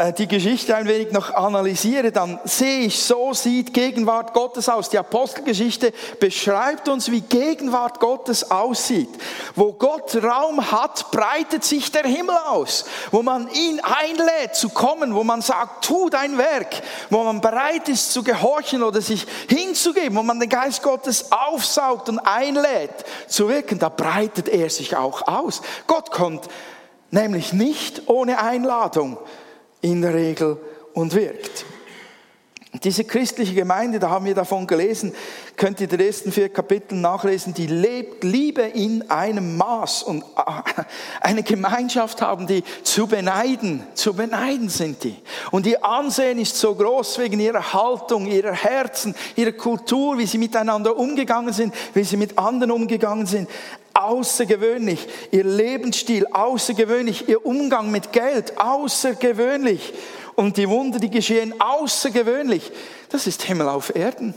äh, 0.01 0.13
die 0.13 0.27
Geschichte 0.27 0.75
ein 0.75 0.87
wenig 0.87 1.11
noch 1.11 1.33
analysiere, 1.33 2.11
dann 2.11 2.39
sehe 2.45 2.85
ich, 2.85 3.03
so 3.03 3.33
sieht 3.33 3.73
Gegenwart 3.73 4.33
Gottes 4.33 4.69
aus. 4.69 4.89
Die 4.89 4.97
Apostelgeschichte 4.97 5.93
beschreibt 6.19 6.87
uns, 6.87 7.11
wie 7.11 7.21
Gegenwart 7.21 7.99
Gottes 7.99 8.49
aussieht. 8.49 9.09
Wo 9.55 9.73
Gott 9.73 10.15
Raum 10.15 10.71
hat, 10.71 11.11
breitet 11.11 11.63
sich 11.63 11.91
der 11.91 12.03
Himmel 12.03 12.35
aus. 12.47 12.85
Wo 13.11 13.21
man 13.21 13.49
ihn 13.51 13.81
einlädt 13.81 14.55
zu 14.55 14.69
kommen, 14.69 15.13
wo 15.13 15.23
man 15.23 15.41
sagt, 15.41 15.85
tu 15.85 16.09
dein 16.09 16.37
Werk, 16.37 16.81
wo 17.09 17.23
man 17.23 17.41
bereit 17.41 17.89
ist 17.89 18.13
zu 18.13 18.23
gehorchen 18.23 18.83
oder 18.83 19.01
sich 19.01 19.27
hinzugeben, 19.49 20.17
wo 20.17 20.23
man 20.23 20.39
den 20.39 20.49
Geist 20.49 20.83
Gottes 20.83 21.31
aufsaugt 21.31 22.09
und 22.09 22.19
einlädt 22.19 23.05
zu 23.27 23.49
wirken, 23.49 23.77
da 23.77 23.89
breitet 23.89 24.47
er 24.47 24.69
sich 24.69 24.95
auch 24.95 25.27
aus. 25.27 25.61
Gott 25.85 26.11
kommt 26.11 26.47
nämlich 27.11 27.53
nicht 27.53 28.03
ohne 28.07 28.41
Einladung 28.41 29.17
in 29.81 30.01
der 30.01 30.13
Regel 30.13 30.57
und 30.93 31.13
wirkt. 31.13 31.65
Diese 32.73 33.03
christliche 33.03 33.53
Gemeinde, 33.53 33.99
da 33.99 34.09
haben 34.09 34.23
wir 34.23 34.33
davon 34.33 34.65
gelesen, 34.65 35.13
könnt 35.57 35.81
ihr 35.81 35.87
die 35.87 36.07
ersten 36.07 36.31
vier 36.31 36.47
Kapitel 36.47 36.95
nachlesen, 36.95 37.53
die 37.53 37.67
lebt 37.67 38.23
Liebe 38.23 38.61
in 38.61 39.09
einem 39.09 39.57
Maß 39.57 40.03
und 40.03 40.23
äh, 40.23 40.83
eine 41.19 41.43
Gemeinschaft 41.43 42.21
haben, 42.21 42.47
die 42.47 42.63
zu 42.83 43.07
beneiden, 43.07 43.83
zu 43.93 44.13
beneiden 44.13 44.69
sind 44.69 45.03
die. 45.03 45.17
Und 45.51 45.67
ihr 45.67 45.83
Ansehen 45.83 46.39
ist 46.39 46.57
so 46.57 46.73
groß 46.73 47.19
wegen 47.19 47.41
ihrer 47.41 47.73
Haltung, 47.73 48.25
ihrer 48.25 48.53
Herzen, 48.53 49.15
ihrer 49.35 49.51
Kultur, 49.51 50.17
wie 50.17 50.25
sie 50.25 50.37
miteinander 50.37 50.95
umgegangen 50.97 51.51
sind, 51.51 51.73
wie 51.93 52.05
sie 52.05 52.15
mit 52.15 52.37
anderen 52.37 52.71
umgegangen 52.71 53.25
sind 53.25 53.49
außergewöhnlich. 53.93 55.07
Ihr 55.31 55.43
Lebensstil 55.43 56.25
außergewöhnlich. 56.27 57.27
Ihr 57.27 57.45
Umgang 57.45 57.91
mit 57.91 58.11
Geld 58.11 58.57
außergewöhnlich. 58.57 59.93
Und 60.35 60.57
die 60.57 60.69
Wunder, 60.69 60.99
die 60.99 61.09
geschehen, 61.09 61.59
außergewöhnlich. 61.59 62.71
Das 63.09 63.27
ist 63.27 63.43
Himmel 63.43 63.67
auf 63.69 63.95
Erden. 63.95 64.33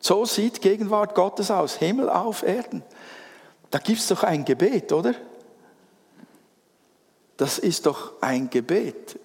So 0.00 0.24
sieht 0.24 0.60
Gegenwart 0.60 1.14
Gottes 1.14 1.50
aus. 1.50 1.76
Himmel 1.76 2.08
auf 2.08 2.42
Erden. 2.42 2.82
Da 3.70 3.78
gibt 3.78 4.00
es 4.00 4.08
doch 4.08 4.24
ein 4.24 4.44
Gebet, 4.44 4.92
oder? 4.92 5.14
Das 7.36 7.58
ist 7.58 7.86
doch 7.86 8.20
ein 8.20 8.50
Gebet. 8.50 9.18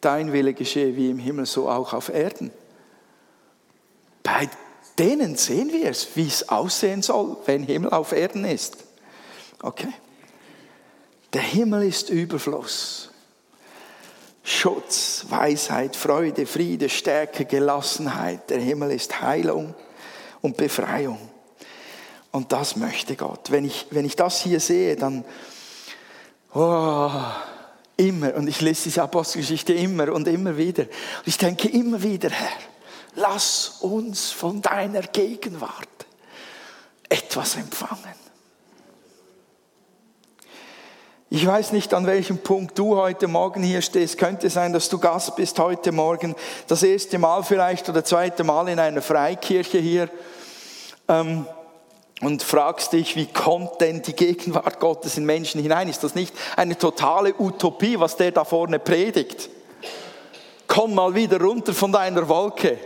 Dein 0.00 0.32
Wille 0.32 0.54
geschehe 0.54 0.96
wie 0.96 1.10
im 1.10 1.18
Himmel, 1.18 1.46
so 1.46 1.68
auch 1.68 1.92
auf 1.92 2.08
Erden. 2.08 2.52
Bei 4.22 4.48
denen 4.98 5.36
sehen 5.36 5.72
wir 5.72 5.90
es, 5.90 6.08
wie 6.14 6.26
es 6.26 6.48
aussehen 6.48 7.02
soll, 7.02 7.36
wenn 7.46 7.62
Himmel 7.62 7.90
auf 7.90 8.12
Erden 8.12 8.44
ist. 8.44 8.76
Okay. 9.62 9.92
Der 11.32 11.42
Himmel 11.42 11.86
ist 11.86 12.10
Überfluss. 12.10 13.10
Schutz, 14.48 15.26
Weisheit, 15.28 15.94
Freude, 15.94 16.46
Friede, 16.46 16.88
Stärke, 16.88 17.44
Gelassenheit. 17.44 18.48
Der 18.48 18.58
Himmel 18.58 18.92
ist 18.92 19.20
Heilung 19.20 19.74
und 20.40 20.56
Befreiung. 20.56 21.18
Und 22.30 22.50
das 22.50 22.74
möchte 22.74 23.14
Gott. 23.14 23.50
Wenn 23.50 23.66
ich, 23.66 23.86
wenn 23.90 24.06
ich 24.06 24.16
das 24.16 24.40
hier 24.40 24.58
sehe, 24.58 24.96
dann 24.96 25.22
oh, 26.54 27.10
immer, 27.98 28.34
und 28.36 28.48
ich 28.48 28.62
lese 28.62 28.84
diese 28.84 29.02
Apostelgeschichte 29.02 29.74
immer 29.74 30.10
und 30.14 30.26
immer 30.26 30.56
wieder. 30.56 30.84
Und 30.84 31.26
ich 31.26 31.36
denke 31.36 31.68
immer 31.68 32.02
wieder, 32.02 32.30
Herr, 32.30 32.56
lass 33.16 33.76
uns 33.80 34.30
von 34.30 34.62
deiner 34.62 35.02
Gegenwart 35.02 36.06
etwas 37.10 37.56
empfangen. 37.56 38.27
Ich 41.30 41.46
weiß 41.46 41.72
nicht, 41.72 41.92
an 41.92 42.06
welchem 42.06 42.38
Punkt 42.38 42.78
du 42.78 42.96
heute 42.96 43.28
Morgen 43.28 43.62
hier 43.62 43.82
stehst. 43.82 44.16
Könnte 44.16 44.48
sein, 44.48 44.72
dass 44.72 44.88
du 44.88 44.98
Gast 44.98 45.36
bist 45.36 45.58
heute 45.58 45.92
Morgen, 45.92 46.34
das 46.68 46.82
erste 46.82 47.18
Mal 47.18 47.42
vielleicht 47.42 47.86
oder 47.90 48.02
zweite 48.02 48.44
Mal 48.44 48.66
in 48.70 48.78
einer 48.78 49.02
Freikirche 49.02 49.76
hier 49.76 50.08
ähm, 51.06 51.44
und 52.22 52.42
fragst 52.42 52.94
dich, 52.94 53.14
wie 53.14 53.26
kommt 53.26 53.78
denn 53.82 54.00
die 54.00 54.14
Gegenwart 54.14 54.80
Gottes 54.80 55.18
in 55.18 55.26
Menschen 55.26 55.60
hinein? 55.60 55.90
Ist 55.90 56.02
das 56.02 56.14
nicht 56.14 56.34
eine 56.56 56.78
totale 56.78 57.34
Utopie, 57.38 58.00
was 58.00 58.16
der 58.16 58.32
da 58.32 58.44
vorne 58.44 58.78
predigt? 58.78 59.50
Komm 60.66 60.94
mal 60.94 61.14
wieder 61.14 61.42
runter 61.42 61.74
von 61.74 61.92
deiner 61.92 62.26
Wolke. 62.26 62.78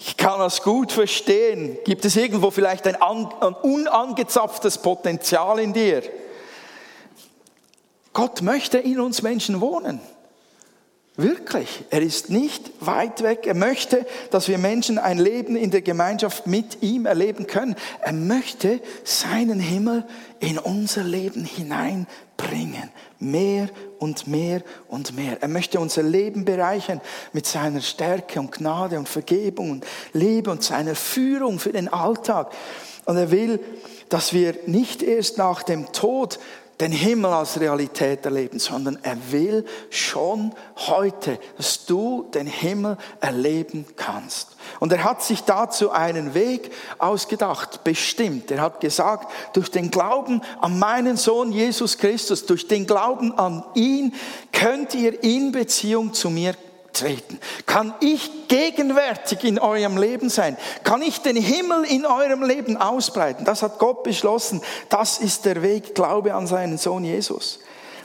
Ich 0.00 0.16
kann 0.16 0.38
das 0.38 0.62
gut 0.62 0.92
verstehen. 0.92 1.76
Gibt 1.84 2.06
es 2.06 2.16
irgendwo 2.16 2.50
vielleicht 2.50 2.86
ein, 2.86 2.96
ein 2.96 3.54
unangezapftes 3.54 4.78
Potenzial 4.78 5.58
in 5.58 5.74
dir? 5.74 6.02
Gott 8.12 8.42
möchte 8.42 8.78
in 8.78 9.00
uns 9.00 9.22
Menschen 9.22 9.60
wohnen. 9.60 10.00
Wirklich. 11.16 11.84
Er 11.90 12.00
ist 12.00 12.30
nicht 12.30 12.70
weit 12.80 13.22
weg. 13.22 13.46
Er 13.46 13.54
möchte, 13.54 14.06
dass 14.30 14.48
wir 14.48 14.56
Menschen 14.56 14.98
ein 14.98 15.18
Leben 15.18 15.56
in 15.56 15.70
der 15.70 15.82
Gemeinschaft 15.82 16.46
mit 16.46 16.82
ihm 16.82 17.04
erleben 17.04 17.46
können. 17.46 17.76
Er 18.00 18.14
möchte 18.14 18.80
seinen 19.04 19.60
Himmel 19.60 20.04
in 20.40 20.58
unser 20.58 21.04
Leben 21.04 21.44
hineinbringen. 21.44 22.90
Mehr 23.18 23.68
und 23.98 24.26
mehr 24.26 24.62
und 24.88 25.14
mehr. 25.14 25.36
Er 25.42 25.48
möchte 25.48 25.80
unser 25.80 26.02
Leben 26.02 26.46
bereichern 26.46 27.02
mit 27.34 27.46
seiner 27.46 27.82
Stärke 27.82 28.40
und 28.40 28.50
Gnade 28.50 28.98
und 28.98 29.08
Vergebung 29.08 29.70
und 29.70 29.86
Liebe 30.14 30.50
und 30.50 30.62
seiner 30.62 30.94
Führung 30.94 31.58
für 31.58 31.72
den 31.72 31.88
Alltag. 31.88 32.52
Und 33.04 33.18
er 33.18 33.30
will, 33.30 33.60
dass 34.08 34.32
wir 34.32 34.54
nicht 34.66 35.02
erst 35.02 35.36
nach 35.36 35.62
dem 35.62 35.92
Tod 35.92 36.38
den 36.82 36.90
Himmel 36.90 37.30
als 37.30 37.60
Realität 37.60 38.24
erleben, 38.24 38.58
sondern 38.58 38.98
er 39.04 39.16
will 39.30 39.64
schon 39.88 40.52
heute, 40.88 41.38
dass 41.56 41.86
du 41.86 42.28
den 42.34 42.48
Himmel 42.48 42.96
erleben 43.20 43.86
kannst. 43.94 44.56
Und 44.80 44.92
er 44.92 45.04
hat 45.04 45.22
sich 45.22 45.42
dazu 45.42 45.92
einen 45.92 46.34
Weg 46.34 46.72
ausgedacht, 46.98 47.84
bestimmt. 47.84 48.50
Er 48.50 48.60
hat 48.60 48.80
gesagt, 48.80 49.30
durch 49.52 49.70
den 49.70 49.92
Glauben 49.92 50.42
an 50.60 50.76
meinen 50.80 51.16
Sohn 51.16 51.52
Jesus 51.52 51.98
Christus, 51.98 52.46
durch 52.46 52.66
den 52.66 52.84
Glauben 52.84 53.38
an 53.38 53.64
ihn, 53.74 54.12
könnt 54.50 54.92
ihr 54.96 55.22
in 55.22 55.52
Beziehung 55.52 56.12
zu 56.12 56.30
mir 56.30 56.56
treten? 56.92 57.40
Kann 57.66 57.94
ich 58.00 58.48
gegenwärtig 58.48 59.44
in 59.44 59.58
eurem 59.58 59.96
Leben 59.96 60.28
sein? 60.28 60.56
Kann 60.84 61.02
ich 61.02 61.20
den 61.22 61.36
Himmel 61.36 61.84
in 61.84 62.06
eurem 62.06 62.42
Leben 62.42 62.76
ausbreiten? 62.76 63.44
Das 63.44 63.62
hat 63.62 63.78
Gott 63.78 64.02
beschlossen. 64.02 64.62
Das 64.88 65.18
ist 65.18 65.44
der 65.44 65.62
Weg, 65.62 65.94
Glaube 65.94 66.34
an 66.34 66.46
seinen 66.46 66.78
Sohn 66.78 67.04
Jesus. 67.04 67.60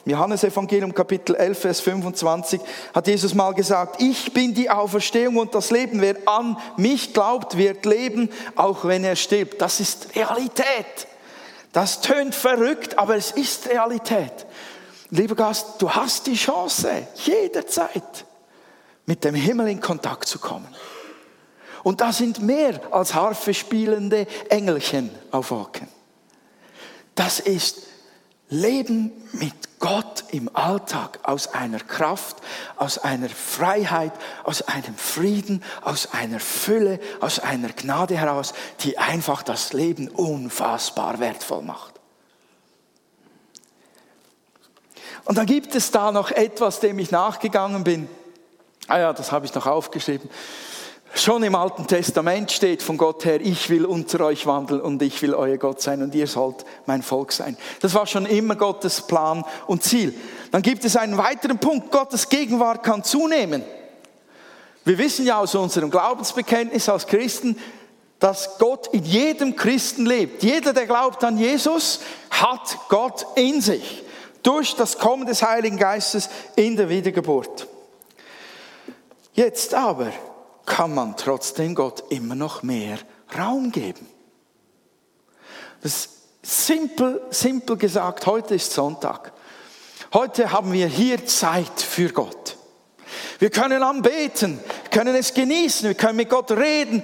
Im 0.05 0.11
Johannesevangelium 0.11 0.93
Kapitel 0.93 1.35
11, 1.35 1.59
Vers 1.59 1.81
25 1.81 2.61
hat 2.93 3.07
Jesus 3.07 3.33
mal 3.33 3.53
gesagt, 3.53 4.01
ich 4.01 4.33
bin 4.33 4.53
die 4.53 4.69
Auferstehung 4.69 5.35
und 5.35 5.53
das 5.53 5.69
Leben. 5.69 5.99
Wer 5.99 6.15
an 6.25 6.57
mich 6.77 7.13
glaubt, 7.13 7.57
wird 7.57 7.85
leben, 7.85 8.29
auch 8.55 8.85
wenn 8.85 9.03
er 9.03 9.17
stirbt. 9.17 9.61
Das 9.61 9.81
ist 9.81 10.15
Realität. 10.15 11.07
Das 11.73 11.99
tönt 11.99 12.33
verrückt, 12.33 12.97
aber 12.97 13.17
es 13.17 13.31
ist 13.31 13.67
Realität. 13.67 14.45
Lieber 15.09 15.35
Gast, 15.35 15.73
du 15.79 15.89
hast 15.89 16.25
die 16.27 16.35
Chance, 16.35 17.07
jederzeit 17.25 18.26
mit 19.07 19.23
dem 19.23 19.33
Himmel 19.33 19.69
in 19.69 19.81
Kontakt 19.81 20.27
zu 20.27 20.37
kommen. 20.37 20.67
Und 21.81 22.01
da 22.01 22.11
sind 22.11 22.41
mehr 22.41 22.81
als 22.91 23.15
Harfe 23.15 23.53
spielende 23.53 24.27
Engelchen 24.49 25.09
auf 25.31 25.49
Wolken. 25.49 25.87
Das 27.15 27.39
ist 27.39 27.87
Leben 28.49 29.11
mit 29.31 29.79
Gott 29.79 30.25
im 30.31 30.53
Alltag 30.55 31.19
aus 31.23 31.53
einer 31.53 31.79
Kraft, 31.79 32.37
aus 32.75 32.97
einer 32.97 33.29
Freiheit, 33.29 34.11
aus 34.43 34.61
einem 34.63 34.95
Frieden, 34.95 35.63
aus 35.81 36.13
einer 36.13 36.39
Fülle, 36.39 36.99
aus 37.21 37.39
einer 37.39 37.69
Gnade 37.69 38.17
heraus, 38.17 38.53
die 38.81 38.97
einfach 38.97 39.43
das 39.43 39.73
Leben 39.73 40.09
unfassbar 40.09 41.19
wertvoll 41.19 41.61
macht. 41.61 41.93
Und 45.25 45.37
dann 45.37 45.45
gibt 45.45 45.75
es 45.75 45.91
da 45.91 46.11
noch 46.11 46.31
etwas, 46.31 46.79
dem 46.79 46.99
ich 46.99 47.11
nachgegangen 47.11 47.83
bin. 47.83 48.09
Ah 48.87 48.99
ja, 48.99 49.13
das 49.13 49.31
habe 49.31 49.45
ich 49.45 49.53
noch 49.53 49.67
aufgeschrieben. 49.67 50.29
Schon 51.13 51.43
im 51.43 51.55
Alten 51.55 51.87
Testament 51.87 52.51
steht 52.51 52.83
von 52.83 52.97
Gott 52.97 53.25
her, 53.25 53.41
ich 53.41 53.69
will 53.69 53.85
unter 53.85 54.25
euch 54.25 54.45
wandeln 54.45 54.81
und 54.81 55.01
ich 55.01 55.21
will 55.21 55.33
euer 55.33 55.57
Gott 55.57 55.81
sein 55.81 56.01
und 56.03 56.13
ihr 56.13 56.27
sollt 56.27 56.65
mein 56.85 57.01
Volk 57.01 57.31
sein. 57.31 57.57
Das 57.81 57.93
war 57.93 58.05
schon 58.05 58.25
immer 58.25 58.55
Gottes 58.55 59.01
Plan 59.01 59.43
und 59.65 59.83
Ziel. 59.83 60.13
Dann 60.51 60.61
gibt 60.61 60.85
es 60.85 60.95
einen 60.95 61.17
weiteren 61.17 61.57
Punkt, 61.57 61.91
Gottes 61.91 62.29
Gegenwart 62.29 62.83
kann 62.83 63.03
zunehmen. 63.03 63.63
Wir 64.85 64.97
wissen 64.97 65.25
ja 65.25 65.39
aus 65.39 65.55
unserem 65.55 65.89
Glaubensbekenntnis 65.89 66.87
als 66.87 67.07
Christen, 67.07 67.57
dass 68.19 68.57
Gott 68.57 68.87
in 68.93 69.03
jedem 69.03 69.55
Christen 69.55 70.05
lebt. 70.05 70.43
Jeder, 70.43 70.71
der 70.71 70.85
glaubt 70.85 71.23
an 71.23 71.37
Jesus, 71.37 71.99
hat 72.29 72.77
Gott 72.89 73.25
in 73.35 73.61
sich. 73.61 74.03
Durch 74.43 74.75
das 74.75 74.97
Kommen 74.97 75.25
des 75.25 75.43
Heiligen 75.43 75.77
Geistes 75.77 76.29
in 76.55 76.77
der 76.77 76.89
Wiedergeburt. 76.89 77.67
Jetzt 79.37 79.75
aber 79.75 80.11
kann 80.65 80.95
man 80.95 81.15
trotzdem 81.15 81.75
Gott 81.75 82.05
immer 82.09 82.33
noch 82.33 82.63
mehr 82.63 82.97
Raum 83.37 83.71
geben. 83.71 84.07
Das 85.83 85.93
ist 85.93 86.09
simpel, 86.41 87.21
simpel 87.29 87.77
gesagt, 87.77 88.25
heute 88.25 88.55
ist 88.55 88.73
Sonntag. 88.73 89.31
Heute 90.11 90.51
haben 90.51 90.73
wir 90.73 90.87
hier 90.87 91.23
Zeit 91.27 91.79
für 91.79 92.09
Gott. 92.09 92.57
Wir 93.37 93.51
können 93.51 93.83
anbeten, 93.83 94.59
können 94.89 95.15
es 95.15 95.35
genießen, 95.35 95.87
wir 95.87 95.95
können 95.95 96.17
mit 96.17 96.31
Gott 96.31 96.49
reden, 96.49 97.03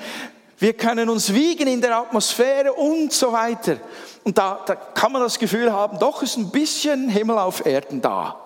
wir 0.57 0.73
können 0.73 1.09
uns 1.09 1.35
wiegen 1.35 1.67
in 1.67 1.81
der 1.81 1.95
Atmosphäre 1.97 2.73
und 2.73 3.13
so 3.13 3.31
weiter. 3.31 3.77
Und 4.23 4.39
da, 4.39 4.63
da 4.65 4.73
kann 4.73 5.11
man 5.11 5.21
das 5.21 5.37
Gefühl 5.37 5.71
haben, 5.71 5.99
doch 5.99 6.23
ist 6.23 6.37
ein 6.37 6.49
bisschen 6.49 7.09
Himmel 7.09 7.37
auf 7.37 7.63
Erden 7.63 8.01
da. 8.01 8.39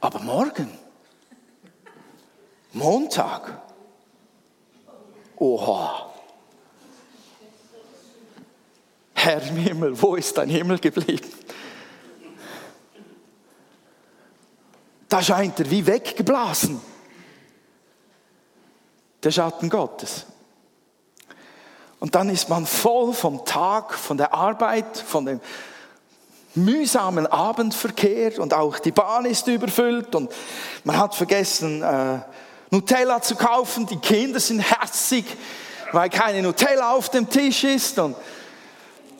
Aber 0.00 0.18
morgen, 0.18 0.81
Montag. 2.72 3.60
Oha. 5.36 6.06
Herr 9.14 9.42
im 9.42 9.56
Himmel, 9.56 10.00
wo 10.00 10.16
ist 10.16 10.36
dein 10.36 10.48
Himmel 10.48 10.78
geblieben? 10.78 11.28
Da 15.08 15.22
scheint 15.22 15.60
er 15.60 15.70
wie 15.70 15.86
weggeblasen. 15.86 16.80
Der 19.22 19.30
Schatten 19.30 19.68
Gottes. 19.68 20.26
Und 22.00 22.16
dann 22.16 22.30
ist 22.30 22.48
man 22.48 22.66
voll 22.66 23.12
vom 23.12 23.44
Tag, 23.44 23.94
von 23.94 24.16
der 24.16 24.34
Arbeit, 24.34 24.96
von 24.96 25.26
dem 25.26 25.40
mühsamen 26.54 27.26
Abendverkehr 27.26 28.40
und 28.40 28.54
auch 28.54 28.78
die 28.78 28.90
Bahn 28.90 29.24
ist 29.24 29.46
überfüllt 29.46 30.14
und 30.14 30.32
man 30.84 30.98
hat 30.98 31.14
vergessen, 31.14 31.82
äh, 31.82 32.20
Nutella 32.72 33.20
zu 33.20 33.36
kaufen. 33.36 33.86
Die 33.86 33.98
Kinder 33.98 34.40
sind 34.40 34.60
herzig, 34.60 35.26
weil 35.92 36.08
keine 36.08 36.40
Nutella 36.40 36.92
auf 36.92 37.10
dem 37.10 37.28
Tisch 37.28 37.64
ist. 37.64 37.98
Und 37.98 38.16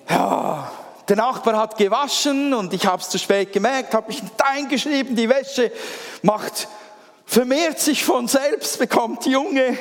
ja, 0.08 0.72
der 1.06 1.16
Nachbar 1.16 1.58
hat 1.58 1.76
gewaschen 1.76 2.54
und 2.54 2.72
ich 2.72 2.86
habe 2.86 3.02
es 3.02 3.10
zu 3.10 3.18
spät 3.18 3.52
gemerkt, 3.52 3.92
habe 3.92 4.08
mich 4.08 4.22
eingeschrieben, 4.42 5.14
die 5.14 5.28
Wäsche 5.28 5.70
macht, 6.22 6.66
vermehrt 7.26 7.78
sich 7.78 8.02
von 8.02 8.26
selbst, 8.26 8.78
bekommt 8.78 9.26
Junge. 9.26 9.76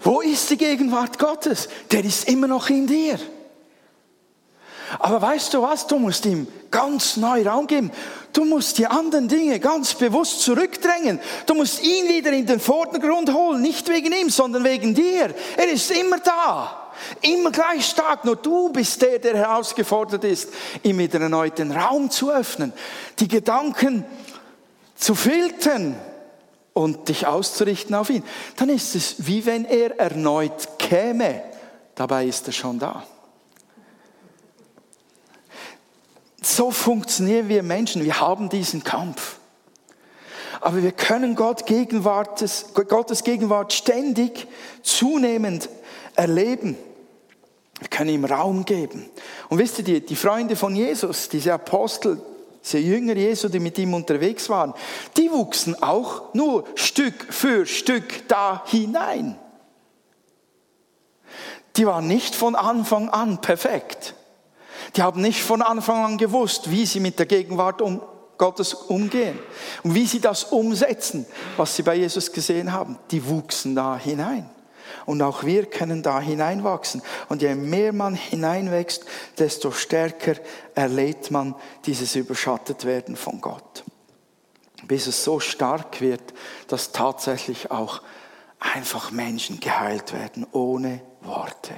Wo 0.00 0.22
ist 0.22 0.48
die 0.48 0.56
Gegenwart 0.56 1.18
Gottes? 1.18 1.68
Der 1.90 2.02
ist 2.02 2.28
immer 2.28 2.46
noch 2.46 2.70
in 2.70 2.86
dir. 2.86 3.18
Aber 4.98 5.20
weißt 5.20 5.52
du 5.52 5.60
was? 5.60 5.86
Du 5.86 5.98
musst 5.98 6.24
ihm 6.24 6.46
ganz 6.70 7.18
neu 7.18 7.46
Raum 7.46 7.66
geben. 7.66 7.92
Du 8.32 8.44
musst 8.44 8.78
die 8.78 8.86
anderen 8.86 9.28
Dinge 9.28 9.58
ganz 9.58 9.94
bewusst 9.94 10.42
zurückdrängen. 10.42 11.18
Du 11.46 11.54
musst 11.54 11.82
ihn 11.82 12.08
wieder 12.08 12.32
in 12.32 12.46
den 12.46 12.60
Vordergrund 12.60 13.32
holen, 13.32 13.62
nicht 13.62 13.88
wegen 13.88 14.12
ihm, 14.12 14.30
sondern 14.30 14.64
wegen 14.64 14.94
dir. 14.94 15.34
Er 15.56 15.68
ist 15.68 15.90
immer 15.90 16.18
da. 16.18 16.88
Immer 17.22 17.50
gleich 17.50 17.86
stark. 17.86 18.24
Nur 18.24 18.36
du 18.36 18.70
bist 18.70 19.00
der, 19.02 19.18
der 19.18 19.36
herausgefordert 19.36 20.24
ist, 20.24 20.50
ihm 20.82 20.98
wieder 20.98 21.20
erneut 21.20 21.58
den 21.58 21.72
Raum 21.72 22.10
zu 22.10 22.30
öffnen, 22.30 22.72
die 23.18 23.28
Gedanken 23.28 24.04
zu 24.94 25.14
filtern 25.14 25.96
und 26.72 27.08
dich 27.08 27.26
auszurichten 27.26 27.94
auf 27.94 28.10
ihn. 28.10 28.24
Dann 28.56 28.68
ist 28.68 28.94
es 28.94 29.14
wie 29.18 29.46
wenn 29.46 29.64
er 29.64 29.98
erneut 29.98 30.78
käme. 30.78 31.42
Dabei 31.94 32.26
ist 32.26 32.46
er 32.46 32.52
schon 32.52 32.78
da. 32.78 33.04
So 36.48 36.70
funktionieren 36.70 37.50
wir 37.50 37.62
Menschen. 37.62 38.02
Wir 38.02 38.20
haben 38.20 38.48
diesen 38.48 38.82
Kampf. 38.82 39.36
Aber 40.62 40.82
wir 40.82 40.92
können 40.92 41.36
Gott 41.36 41.66
Gegenwart, 41.66 42.42
Gottes 42.88 43.22
Gegenwart 43.22 43.74
ständig, 43.74 44.48
zunehmend 44.82 45.68
erleben. 46.16 46.78
Wir 47.78 47.88
können 47.88 48.10
ihm 48.10 48.24
Raum 48.24 48.64
geben. 48.64 49.10
Und 49.50 49.58
wisst 49.58 49.78
ihr, 49.78 49.84
die, 49.84 50.00
die 50.00 50.16
Freunde 50.16 50.56
von 50.56 50.74
Jesus, 50.74 51.28
diese 51.28 51.52
Apostel, 51.52 52.20
diese 52.64 52.78
Jünger 52.78 53.14
Jesu, 53.14 53.50
die 53.50 53.60
mit 53.60 53.76
ihm 53.76 53.92
unterwegs 53.92 54.48
waren, 54.48 54.72
die 55.18 55.30
wuchsen 55.30 55.80
auch 55.82 56.32
nur 56.32 56.64
Stück 56.76 57.26
für 57.28 57.66
Stück 57.66 58.26
da 58.26 58.64
hinein. 58.66 59.38
Die 61.76 61.86
waren 61.86 62.08
nicht 62.08 62.34
von 62.34 62.56
Anfang 62.56 63.10
an 63.10 63.42
perfekt. 63.42 64.14
Die 64.96 65.02
haben 65.02 65.20
nicht 65.20 65.42
von 65.42 65.62
Anfang 65.62 66.04
an 66.04 66.18
gewusst, 66.18 66.70
wie 66.70 66.86
sie 66.86 67.00
mit 67.00 67.18
der 67.18 67.26
Gegenwart 67.26 67.82
um, 67.82 68.00
Gottes 68.38 68.72
umgehen 68.72 69.38
und 69.82 69.94
wie 69.94 70.06
sie 70.06 70.20
das 70.20 70.44
umsetzen, 70.44 71.26
was 71.56 71.76
sie 71.76 71.82
bei 71.82 71.96
Jesus 71.96 72.32
gesehen 72.32 72.72
haben. 72.72 72.98
Die 73.10 73.26
wuchsen 73.26 73.74
da 73.74 73.98
hinein. 73.98 74.48
Und 75.04 75.22
auch 75.22 75.44
wir 75.44 75.66
können 75.66 76.02
da 76.02 76.20
hineinwachsen. 76.20 77.02
Und 77.28 77.42
je 77.42 77.54
mehr 77.54 77.92
man 77.92 78.14
hineinwächst, 78.14 79.04
desto 79.38 79.70
stärker 79.70 80.34
erlebt 80.74 81.30
man 81.30 81.54
dieses 81.84 82.14
Überschattet 82.14 82.84
werden 82.84 83.16
von 83.16 83.40
Gott. 83.40 83.84
Bis 84.84 85.06
es 85.06 85.24
so 85.24 85.40
stark 85.40 86.00
wird, 86.00 86.22
dass 86.68 86.92
tatsächlich 86.92 87.70
auch 87.70 88.02
einfach 88.60 89.10
Menschen 89.10 89.60
geheilt 89.60 90.12
werden, 90.12 90.46
ohne 90.52 91.00
Worte. 91.20 91.74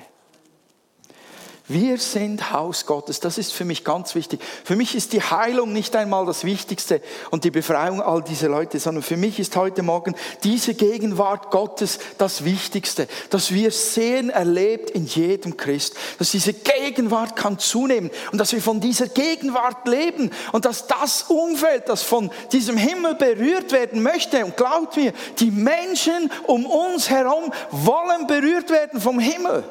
Wir 1.70 1.98
sind 1.98 2.50
Haus 2.50 2.84
Gottes. 2.84 3.20
Das 3.20 3.38
ist 3.38 3.52
für 3.52 3.64
mich 3.64 3.84
ganz 3.84 4.16
wichtig. 4.16 4.40
Für 4.64 4.74
mich 4.74 4.96
ist 4.96 5.12
die 5.12 5.22
Heilung 5.22 5.72
nicht 5.72 5.94
einmal 5.94 6.26
das 6.26 6.42
Wichtigste 6.42 7.00
und 7.30 7.44
die 7.44 7.52
Befreiung 7.52 8.02
all 8.02 8.24
dieser 8.24 8.48
Leute, 8.48 8.80
sondern 8.80 9.04
für 9.04 9.16
mich 9.16 9.38
ist 9.38 9.54
heute 9.54 9.84
Morgen 9.84 10.16
diese 10.42 10.74
Gegenwart 10.74 11.52
Gottes 11.52 12.00
das 12.18 12.44
Wichtigste, 12.44 13.06
dass 13.30 13.54
wir 13.54 13.70
sehen, 13.70 14.30
erlebt 14.30 14.90
in 14.90 15.06
jedem 15.06 15.56
Christ, 15.56 15.94
dass 16.18 16.32
diese 16.32 16.54
Gegenwart 16.54 17.36
kann 17.36 17.60
zunehmen 17.60 18.10
und 18.32 18.38
dass 18.38 18.52
wir 18.52 18.60
von 18.60 18.80
dieser 18.80 19.06
Gegenwart 19.06 19.86
leben 19.86 20.32
und 20.50 20.64
dass 20.64 20.88
das 20.88 21.22
Umfeld, 21.28 21.88
das 21.88 22.02
von 22.02 22.32
diesem 22.50 22.78
Himmel 22.78 23.14
berührt 23.14 23.70
werden 23.70 24.02
möchte 24.02 24.44
und 24.44 24.56
glaubt 24.56 24.96
mir, 24.96 25.12
die 25.38 25.52
Menschen 25.52 26.32
um 26.48 26.66
uns 26.66 27.10
herum 27.10 27.52
wollen 27.70 28.26
berührt 28.26 28.70
werden 28.70 29.00
vom 29.00 29.20
Himmel. 29.20 29.62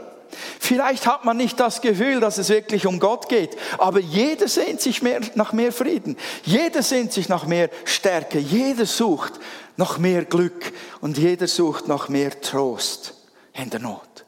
Vielleicht 0.59 1.05
hat 1.07 1.25
man 1.25 1.37
nicht 1.37 1.59
das 1.59 1.81
Gefühl, 1.81 2.19
dass 2.19 2.37
es 2.37 2.49
wirklich 2.49 2.85
um 2.85 2.99
Gott 2.99 3.29
geht, 3.29 3.57
aber 3.77 3.99
jeder 3.99 4.47
sehnt 4.47 4.81
sich 4.81 5.01
mehr, 5.01 5.21
nach 5.35 5.53
mehr 5.53 5.71
Frieden. 5.71 6.17
Jeder 6.43 6.83
sehnt 6.83 7.13
sich 7.13 7.29
nach 7.29 7.45
mehr 7.45 7.69
Stärke. 7.85 8.39
Jeder 8.39 8.85
sucht 8.85 9.33
nach 9.77 9.97
mehr 9.97 10.25
Glück 10.25 10.73
und 11.01 11.17
jeder 11.17 11.47
sucht 11.47 11.87
nach 11.87 12.09
mehr 12.09 12.39
Trost 12.41 13.13
in 13.53 13.69
der 13.69 13.79
Not. 13.79 14.25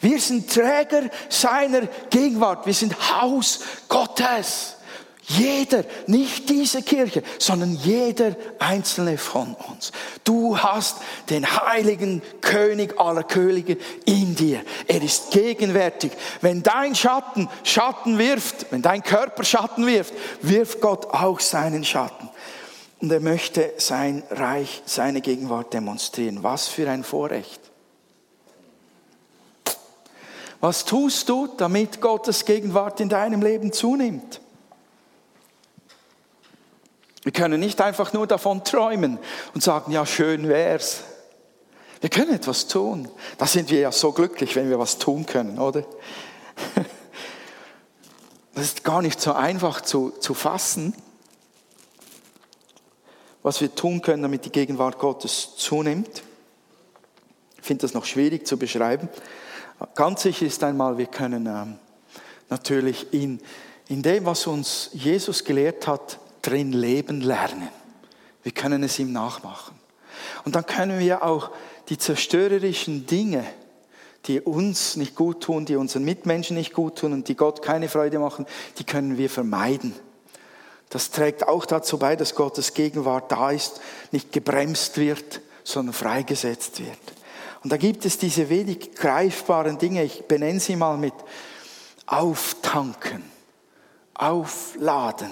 Wir 0.00 0.20
sind 0.20 0.52
Träger 0.52 1.08
seiner 1.28 1.82
Gegenwart. 2.10 2.66
Wir 2.66 2.74
sind 2.74 2.94
Haus 3.12 3.60
Gottes. 3.88 4.76
Jeder, 5.24 5.84
nicht 6.08 6.50
diese 6.50 6.82
Kirche, 6.82 7.22
sondern 7.38 7.76
jeder 7.76 8.34
einzelne 8.58 9.16
von 9.18 9.54
uns. 9.54 9.92
Du 10.24 10.58
hast 10.58 10.96
den 11.30 11.46
heiligen 11.46 12.22
König 12.40 12.98
aller 12.98 13.22
Könige 13.22 13.78
in 14.04 14.34
dir. 14.34 14.62
Er 14.88 15.00
ist 15.00 15.30
gegenwärtig. 15.30 16.10
Wenn 16.40 16.64
dein 16.64 16.96
Schatten 16.96 17.48
Schatten 17.62 18.18
wirft, 18.18 18.66
wenn 18.72 18.82
dein 18.82 19.04
Körper 19.04 19.44
Schatten 19.44 19.86
wirft, 19.86 20.12
wirft 20.42 20.80
Gott 20.80 21.06
auch 21.06 21.38
seinen 21.38 21.84
Schatten. 21.84 22.28
Und 23.00 23.12
er 23.12 23.20
möchte 23.20 23.74
sein 23.78 24.24
Reich, 24.30 24.82
seine 24.86 25.20
Gegenwart 25.20 25.72
demonstrieren. 25.72 26.42
Was 26.42 26.66
für 26.66 26.90
ein 26.90 27.04
Vorrecht. 27.04 27.60
Was 30.60 30.84
tust 30.84 31.28
du, 31.28 31.48
damit 31.56 32.00
Gottes 32.00 32.44
Gegenwart 32.44 33.00
in 33.00 33.08
deinem 33.08 33.42
Leben 33.42 33.72
zunimmt? 33.72 34.40
Wir 37.22 37.32
können 37.32 37.60
nicht 37.60 37.80
einfach 37.80 38.12
nur 38.12 38.26
davon 38.26 38.64
träumen 38.64 39.18
und 39.54 39.62
sagen, 39.62 39.92
ja, 39.92 40.04
schön 40.04 40.48
wär's. 40.48 41.04
Wir 42.00 42.10
können 42.10 42.34
etwas 42.34 42.66
tun. 42.66 43.08
Da 43.38 43.46
sind 43.46 43.70
wir 43.70 43.78
ja 43.78 43.92
so 43.92 44.10
glücklich, 44.10 44.56
wenn 44.56 44.68
wir 44.68 44.78
was 44.78 44.98
tun 44.98 45.24
können, 45.26 45.58
oder? 45.58 45.84
Das 48.54 48.64
ist 48.64 48.84
gar 48.84 49.00
nicht 49.00 49.18
so 49.18 49.32
einfach 49.32 49.80
zu, 49.80 50.10
zu 50.10 50.34
fassen, 50.34 50.94
was 53.42 53.62
wir 53.62 53.74
tun 53.74 54.02
können, 54.02 54.22
damit 54.22 54.44
die 54.44 54.52
Gegenwart 54.52 54.98
Gottes 54.98 55.56
zunimmt. 55.56 56.22
Ich 57.58 57.64
finde 57.66 57.82
das 57.82 57.94
noch 57.94 58.04
schwierig 58.04 58.46
zu 58.46 58.58
beschreiben. 58.58 59.08
Ganz 59.94 60.22
sicher 60.22 60.44
ist 60.44 60.62
einmal, 60.62 60.98
wir 60.98 61.06
können 61.06 61.46
ähm, 61.46 61.78
natürlich 62.50 63.12
in, 63.14 63.40
in 63.88 64.02
dem, 64.02 64.26
was 64.26 64.46
uns 64.46 64.90
Jesus 64.92 65.44
gelehrt 65.44 65.86
hat, 65.86 66.18
drin 66.42 66.72
leben 66.72 67.20
lernen. 67.20 67.68
Wir 68.42 68.52
können 68.52 68.82
es 68.82 68.98
ihm 68.98 69.12
nachmachen. 69.12 69.78
Und 70.44 70.56
dann 70.56 70.66
können 70.66 70.98
wir 70.98 71.22
auch 71.22 71.50
die 71.88 71.98
zerstörerischen 71.98 73.06
Dinge, 73.06 73.44
die 74.26 74.40
uns 74.40 74.96
nicht 74.96 75.14
gut 75.14 75.42
tun, 75.42 75.64
die 75.64 75.76
unseren 75.76 76.04
Mitmenschen 76.04 76.56
nicht 76.56 76.72
gut 76.72 76.98
tun 76.98 77.12
und 77.12 77.28
die 77.28 77.36
Gott 77.36 77.62
keine 77.62 77.88
Freude 77.88 78.18
machen, 78.18 78.46
die 78.78 78.84
können 78.84 79.18
wir 79.18 79.30
vermeiden. 79.30 79.94
Das 80.90 81.10
trägt 81.10 81.48
auch 81.48 81.64
dazu 81.64 81.98
bei, 81.98 82.16
dass 82.16 82.34
Gottes 82.34 82.74
Gegenwart 82.74 83.32
da 83.32 83.50
ist, 83.50 83.80
nicht 84.10 84.30
gebremst 84.30 84.98
wird, 84.98 85.40
sondern 85.64 85.94
freigesetzt 85.94 86.80
wird. 86.80 86.98
Und 87.64 87.72
da 87.72 87.76
gibt 87.76 88.04
es 88.04 88.18
diese 88.18 88.48
wenig 88.48 88.94
greifbaren 88.94 89.78
Dinge, 89.78 90.04
ich 90.04 90.24
benenne 90.24 90.60
sie 90.60 90.76
mal 90.76 90.98
mit 90.98 91.14
auftanken, 92.06 93.22
aufladen, 94.14 95.30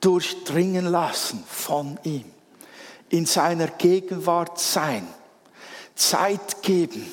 durchdringen 0.00 0.86
lassen 0.86 1.42
von 1.48 1.98
ihm, 2.02 2.24
in 3.08 3.26
seiner 3.26 3.66
Gegenwart 3.66 4.58
sein, 4.60 5.06
Zeit 5.94 6.62
geben, 6.62 7.10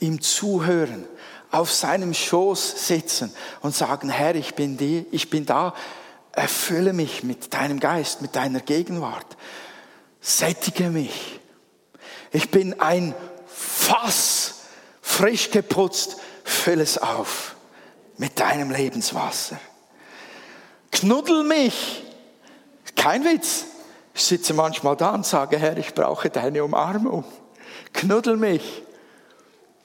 ihm 0.00 0.20
zuhören, 0.20 1.06
auf 1.50 1.72
seinem 1.72 2.14
Schoß 2.14 2.88
sitzen 2.88 3.32
und 3.62 3.74
sagen, 3.74 4.10
Herr, 4.10 4.34
ich 4.34 4.54
bin, 4.54 4.76
die, 4.76 5.06
ich 5.12 5.30
bin 5.30 5.46
da, 5.46 5.74
erfülle 6.32 6.92
mich 6.92 7.22
mit 7.22 7.54
deinem 7.54 7.78
Geist, 7.78 8.22
mit 8.22 8.34
deiner 8.34 8.60
Gegenwart, 8.60 9.36
sättige 10.20 10.90
mich. 10.90 11.38
Ich 12.32 12.50
bin 12.50 12.80
ein 12.80 13.14
Fass, 13.46 14.62
frisch 15.00 15.50
geputzt, 15.52 16.16
fülle 16.42 16.82
es 16.82 16.98
auf 16.98 17.54
mit 18.18 18.40
deinem 18.40 18.70
Lebenswasser. 18.70 19.58
Knuddel 21.04 21.44
mich. 21.44 22.02
Kein 22.96 23.26
Witz. 23.26 23.66
Ich 24.14 24.24
sitze 24.24 24.54
manchmal 24.54 24.96
da 24.96 25.10
und 25.10 25.26
sage, 25.26 25.58
Herr, 25.58 25.76
ich 25.76 25.92
brauche 25.92 26.30
deine 26.30 26.64
Umarmung. 26.64 27.24
Knuddel 27.92 28.38
mich. 28.38 28.82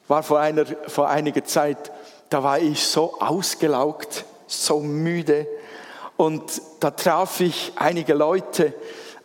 War 0.07 0.23
vor, 0.23 0.39
einer, 0.39 0.65
vor 0.87 1.09
einiger 1.09 1.43
Zeit, 1.43 1.91
da 2.29 2.41
war 2.41 2.59
ich 2.59 2.87
so 2.87 3.19
ausgelaugt, 3.19 4.23
so 4.47 4.79
müde. 4.79 5.45
Und 6.15 6.61
da 6.79 6.91
traf 6.91 7.41
ich 7.41 7.73
einige 7.75 8.13
Leute 8.13 8.73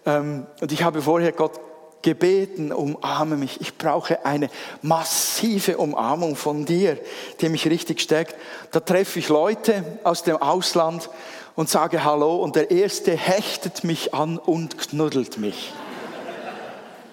ähm, 0.04 0.48
und 0.60 0.72
ich 0.72 0.82
habe 0.82 1.00
vorher 1.00 1.30
Gott 1.30 1.60
gebeten, 2.02 2.72
umarme 2.72 3.36
mich. 3.36 3.60
Ich 3.60 3.78
brauche 3.78 4.26
eine 4.26 4.50
massive 4.82 5.78
Umarmung 5.78 6.34
von 6.34 6.64
dir, 6.64 6.98
die 7.40 7.48
mich 7.48 7.68
richtig 7.68 8.00
stärkt. 8.00 8.34
Da 8.72 8.80
treffe 8.80 9.20
ich 9.20 9.28
Leute 9.28 9.84
aus 10.02 10.24
dem 10.24 10.36
Ausland 10.36 11.08
und 11.56 11.68
sage 11.68 12.04
Hallo 12.04 12.36
und 12.36 12.56
der 12.56 12.70
erste 12.70 13.12
hechtet 13.16 13.84
mich 13.84 14.14
an 14.14 14.38
und 14.38 14.78
knuddelt 14.78 15.38
mich. 15.38 15.72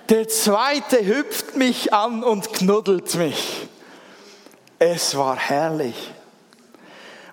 Der 0.09 0.27
zweite 0.27 1.05
hüpft 1.05 1.55
mich 1.55 1.93
an 1.93 2.23
und 2.23 2.51
knuddelt 2.51 3.15
mich. 3.15 3.67
Es 4.79 5.15
war 5.15 5.37
herrlich, 5.37 6.11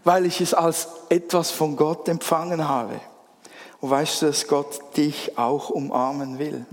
weil 0.04 0.26
ich 0.26 0.40
es 0.40 0.54
als 0.54 0.88
etwas 1.08 1.50
von 1.50 1.76
Gott 1.76 2.08
empfangen 2.08 2.68
habe. 2.68 3.00
Und 3.80 3.90
weißt 3.90 4.22
du, 4.22 4.26
dass 4.26 4.46
Gott 4.46 4.96
dich 4.96 5.38
auch 5.38 5.70
umarmen 5.70 6.38
will? 6.38 6.66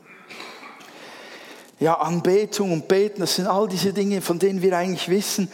Ja, 1.79 1.95
Anbetung 1.95 2.71
und 2.71 2.87
Beten, 2.87 3.21
das 3.21 3.35
sind 3.35 3.47
all 3.47 3.67
diese 3.67 3.93
Dinge, 3.93 4.21
von 4.21 4.39
denen 4.39 4.61
wir 4.61 4.77
eigentlich 4.77 5.09
wissen, 5.09 5.51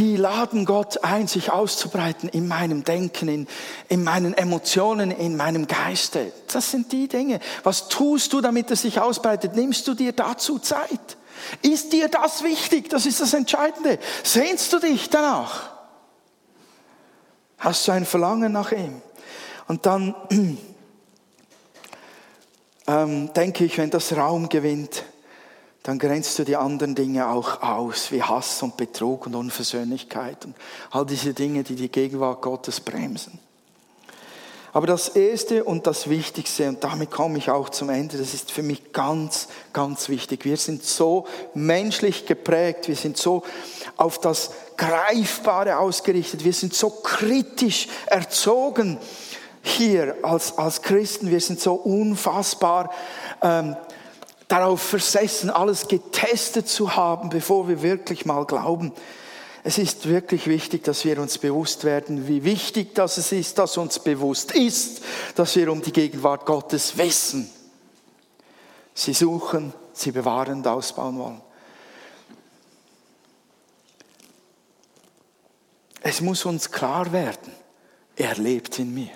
die 0.00 0.16
laden 0.16 0.64
Gott 0.64 1.04
ein, 1.04 1.26
sich 1.26 1.52
auszubreiten 1.52 2.30
in 2.30 2.48
meinem 2.48 2.84
Denken, 2.84 3.28
in, 3.28 3.46
in 3.90 4.02
meinen 4.02 4.32
Emotionen, 4.32 5.10
in 5.10 5.36
meinem 5.36 5.66
Geiste. 5.66 6.32
Das 6.50 6.70
sind 6.70 6.90
die 6.90 7.06
Dinge. 7.06 7.38
Was 7.64 7.88
tust 7.88 8.32
du, 8.32 8.40
damit 8.40 8.70
er 8.70 8.76
sich 8.76 8.98
ausbreitet? 8.98 9.56
Nimmst 9.56 9.86
du 9.86 9.92
dir 9.92 10.12
dazu 10.12 10.58
Zeit? 10.58 11.18
Ist 11.60 11.92
dir 11.92 12.08
das 12.08 12.42
wichtig? 12.42 12.88
Das 12.88 13.04
ist 13.04 13.20
das 13.20 13.34
Entscheidende. 13.34 13.98
Sehnst 14.24 14.72
du 14.72 14.78
dich 14.78 15.10
danach? 15.10 15.70
Hast 17.58 17.86
du 17.86 17.92
ein 17.92 18.06
Verlangen 18.06 18.52
nach 18.52 18.72
ihm? 18.72 19.02
Und 19.68 19.84
dann 19.84 20.14
ähm, 22.86 23.34
denke 23.34 23.66
ich, 23.66 23.76
wenn 23.76 23.90
das 23.90 24.16
Raum 24.16 24.48
gewinnt, 24.48 25.04
dann 25.82 25.98
grenzt 25.98 26.38
du 26.38 26.44
die 26.44 26.56
anderen 26.56 26.94
Dinge 26.94 27.28
auch 27.28 27.62
aus, 27.62 28.12
wie 28.12 28.22
Hass 28.22 28.62
und 28.62 28.76
Betrug 28.76 29.26
und 29.26 29.34
Unversöhnlichkeit 29.34 30.44
und 30.44 30.54
all 30.90 31.06
diese 31.06 31.32
Dinge, 31.32 31.62
die 31.62 31.74
die 31.74 31.88
Gegenwart 31.88 32.42
Gottes 32.42 32.80
bremsen. 32.80 33.38
Aber 34.72 34.86
das 34.86 35.08
Erste 35.08 35.64
und 35.64 35.86
das 35.86 36.08
Wichtigste, 36.08 36.68
und 36.68 36.84
damit 36.84 37.10
komme 37.10 37.38
ich 37.38 37.50
auch 37.50 37.70
zum 37.70 37.88
Ende, 37.88 38.18
das 38.18 38.34
ist 38.34 38.52
für 38.52 38.62
mich 38.62 38.92
ganz, 38.92 39.48
ganz 39.72 40.08
wichtig. 40.08 40.44
Wir 40.44 40.56
sind 40.56 40.84
so 40.84 41.26
menschlich 41.54 42.24
geprägt, 42.26 42.86
wir 42.86 42.94
sind 42.94 43.16
so 43.16 43.42
auf 43.96 44.20
das 44.20 44.52
Greifbare 44.76 45.78
ausgerichtet, 45.78 46.44
wir 46.44 46.52
sind 46.52 46.72
so 46.72 46.90
kritisch 46.90 47.88
erzogen 48.06 48.98
hier 49.62 50.16
als, 50.22 50.56
als 50.56 50.82
Christen, 50.82 51.30
wir 51.30 51.40
sind 51.40 51.60
so 51.60 51.74
unfassbar 51.74 52.90
ähm, 53.42 53.76
darauf 54.50 54.82
versessen, 54.82 55.48
alles 55.48 55.86
getestet 55.86 56.68
zu 56.68 56.96
haben, 56.96 57.30
bevor 57.30 57.68
wir 57.68 57.82
wirklich 57.82 58.26
mal 58.26 58.44
glauben. 58.44 58.92
Es 59.62 59.78
ist 59.78 60.08
wirklich 60.08 60.48
wichtig, 60.48 60.82
dass 60.82 61.04
wir 61.04 61.20
uns 61.20 61.38
bewusst 61.38 61.84
werden, 61.84 62.26
wie 62.26 62.42
wichtig 62.42 62.94
das 62.94 63.18
ist, 63.30 63.58
dass 63.58 63.76
uns 63.76 64.00
bewusst 64.00 64.50
ist, 64.50 65.02
dass 65.36 65.54
wir 65.54 65.70
um 65.70 65.82
die 65.82 65.92
Gegenwart 65.92 66.46
Gottes 66.46 66.98
wissen. 66.98 67.48
Sie 68.92 69.12
suchen, 69.12 69.72
sie 69.92 70.10
bewahren 70.10 70.58
und 70.58 70.66
ausbauen 70.66 71.18
wollen. 71.18 71.40
Es 76.02 76.20
muss 76.20 76.44
uns 76.44 76.72
klar 76.72 77.12
werden, 77.12 77.52
er 78.16 78.34
lebt 78.34 78.78
in 78.80 78.92
mir. 78.92 79.12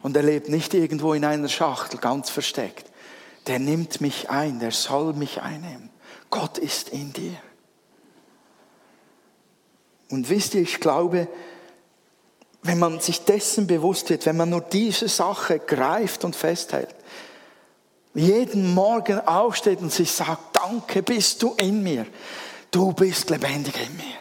Und 0.00 0.16
er 0.16 0.22
lebt 0.22 0.48
nicht 0.48 0.72
irgendwo 0.72 1.12
in 1.12 1.24
einer 1.24 1.48
Schachtel, 1.48 1.98
ganz 1.98 2.30
versteckt 2.30 2.88
der 3.48 3.58
nimmt 3.58 4.00
mich 4.00 4.30
ein, 4.30 4.60
der 4.60 4.70
soll 4.70 5.14
mich 5.14 5.40
einnehmen. 5.40 5.90
Gott 6.30 6.58
ist 6.58 6.90
in 6.90 7.12
dir. 7.12 7.36
Und 10.10 10.28
wisst 10.28 10.54
ihr, 10.54 10.62
ich 10.62 10.80
glaube, 10.80 11.28
wenn 12.62 12.78
man 12.78 13.00
sich 13.00 13.24
dessen 13.24 13.66
bewusst 13.66 14.10
wird, 14.10 14.26
wenn 14.26 14.36
man 14.36 14.50
nur 14.50 14.60
diese 14.60 15.08
Sache 15.08 15.58
greift 15.58 16.24
und 16.24 16.36
festhält, 16.36 16.94
jeden 18.14 18.74
Morgen 18.74 19.20
aufsteht 19.20 19.80
und 19.80 19.92
sich 19.92 20.10
sagt, 20.10 20.56
danke 20.56 21.02
bist 21.02 21.42
du 21.42 21.54
in 21.54 21.82
mir, 21.82 22.06
du 22.70 22.92
bist 22.92 23.30
lebendig 23.30 23.74
in 23.86 23.96
mir, 23.96 24.18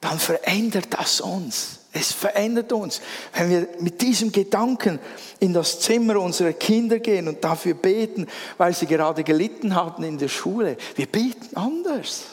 dann 0.00 0.18
verändert 0.18 0.88
das 0.90 1.20
uns. 1.20 1.80
Es 1.98 2.12
verändert 2.12 2.72
uns. 2.72 3.00
Wenn 3.34 3.50
wir 3.50 3.68
mit 3.80 4.00
diesem 4.00 4.30
Gedanken 4.30 4.98
in 5.40 5.52
das 5.52 5.80
Zimmer 5.80 6.20
unserer 6.20 6.52
Kinder 6.52 6.98
gehen 6.98 7.28
und 7.28 7.42
dafür 7.42 7.74
beten, 7.74 8.26
weil 8.56 8.74
sie 8.74 8.86
gerade 8.86 9.24
gelitten 9.24 9.74
hatten 9.74 10.04
in 10.04 10.18
der 10.18 10.28
Schule, 10.28 10.76
wir 10.94 11.06
beten 11.06 11.56
anders. 11.56 12.24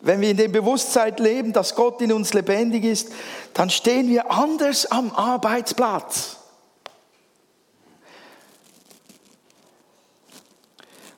Wenn 0.00 0.20
wir 0.20 0.30
in 0.30 0.36
dem 0.36 0.52
Bewusstsein 0.52 1.16
leben, 1.16 1.52
dass 1.52 1.74
Gott 1.74 2.02
in 2.02 2.12
uns 2.12 2.34
lebendig 2.34 2.84
ist, 2.84 3.10
dann 3.54 3.70
stehen 3.70 4.08
wir 4.08 4.30
anders 4.30 4.86
am 4.86 5.10
Arbeitsplatz. 5.12 6.36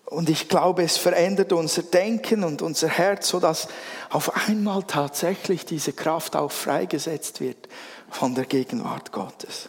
Und 0.07 0.31
ich 0.31 0.49
glaube, 0.49 0.85
es 0.85 0.97
verändert 0.97 1.53
unser 1.53 1.83
Denken 1.83 2.45
und 2.45 2.63
unser 2.63 2.89
Herz, 2.89 3.29
sodass 3.29 3.67
auf 4.09 4.49
einmal 4.49 4.85
tatsächlich 4.85 5.67
diese 5.67 5.93
Kraft 5.93 6.37
auch 6.37 6.53
freigesetzt 6.53 7.41
wird 7.41 7.69
von 8.09 8.37
der 8.37 8.45
Gegenwart 8.45 9.11
Gottes. 9.11 9.69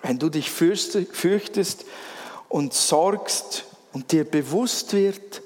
Wenn 0.00 0.18
du 0.18 0.30
dich 0.30 0.50
fürchtest 0.50 1.84
und 2.48 2.72
sorgst 2.72 3.64
und 3.92 4.12
dir 4.12 4.24
bewusst 4.24 4.94
wird, 4.94 5.42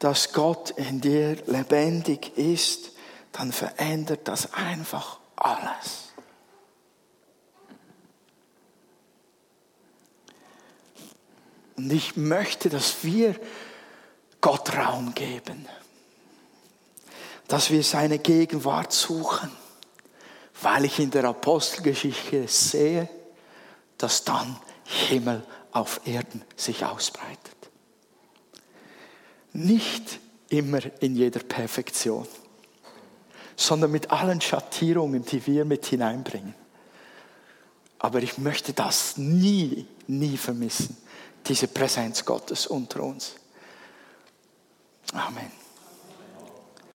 dass 0.00 0.34
Gott 0.34 0.70
in 0.72 1.00
dir 1.00 1.36
lebendig 1.46 2.36
ist, 2.36 2.92
dann 3.32 3.52
verändert 3.52 4.28
das 4.28 4.52
einfach 4.52 5.18
alles. 5.36 6.03
Und 11.84 11.92
ich 11.92 12.16
möchte, 12.16 12.70
dass 12.70 13.04
wir 13.04 13.38
Gott 14.40 14.74
Raum 14.74 15.14
geben, 15.14 15.68
dass 17.46 17.70
wir 17.70 17.82
seine 17.82 18.18
Gegenwart 18.18 18.90
suchen, 18.90 19.50
weil 20.62 20.86
ich 20.86 20.98
in 20.98 21.10
der 21.10 21.24
Apostelgeschichte 21.24 22.48
sehe, 22.48 23.06
dass 23.98 24.24
dann 24.24 24.58
Himmel 24.84 25.44
auf 25.72 26.00
Erden 26.06 26.42
sich 26.56 26.86
ausbreitet. 26.86 27.54
Nicht 29.52 30.20
immer 30.48 30.80
in 31.02 31.16
jeder 31.16 31.40
Perfektion, 31.40 32.26
sondern 33.56 33.90
mit 33.90 34.10
allen 34.10 34.40
Schattierungen, 34.40 35.22
die 35.22 35.46
wir 35.46 35.66
mit 35.66 35.84
hineinbringen. 35.84 36.54
Aber 37.98 38.22
ich 38.22 38.38
möchte 38.38 38.72
das 38.72 39.18
nie, 39.18 39.86
nie 40.06 40.38
vermissen 40.38 41.03
diese 41.46 41.68
Präsenz 41.68 42.24
Gottes 42.24 42.66
unter 42.66 43.02
uns. 43.02 43.34
Amen. 45.12 45.63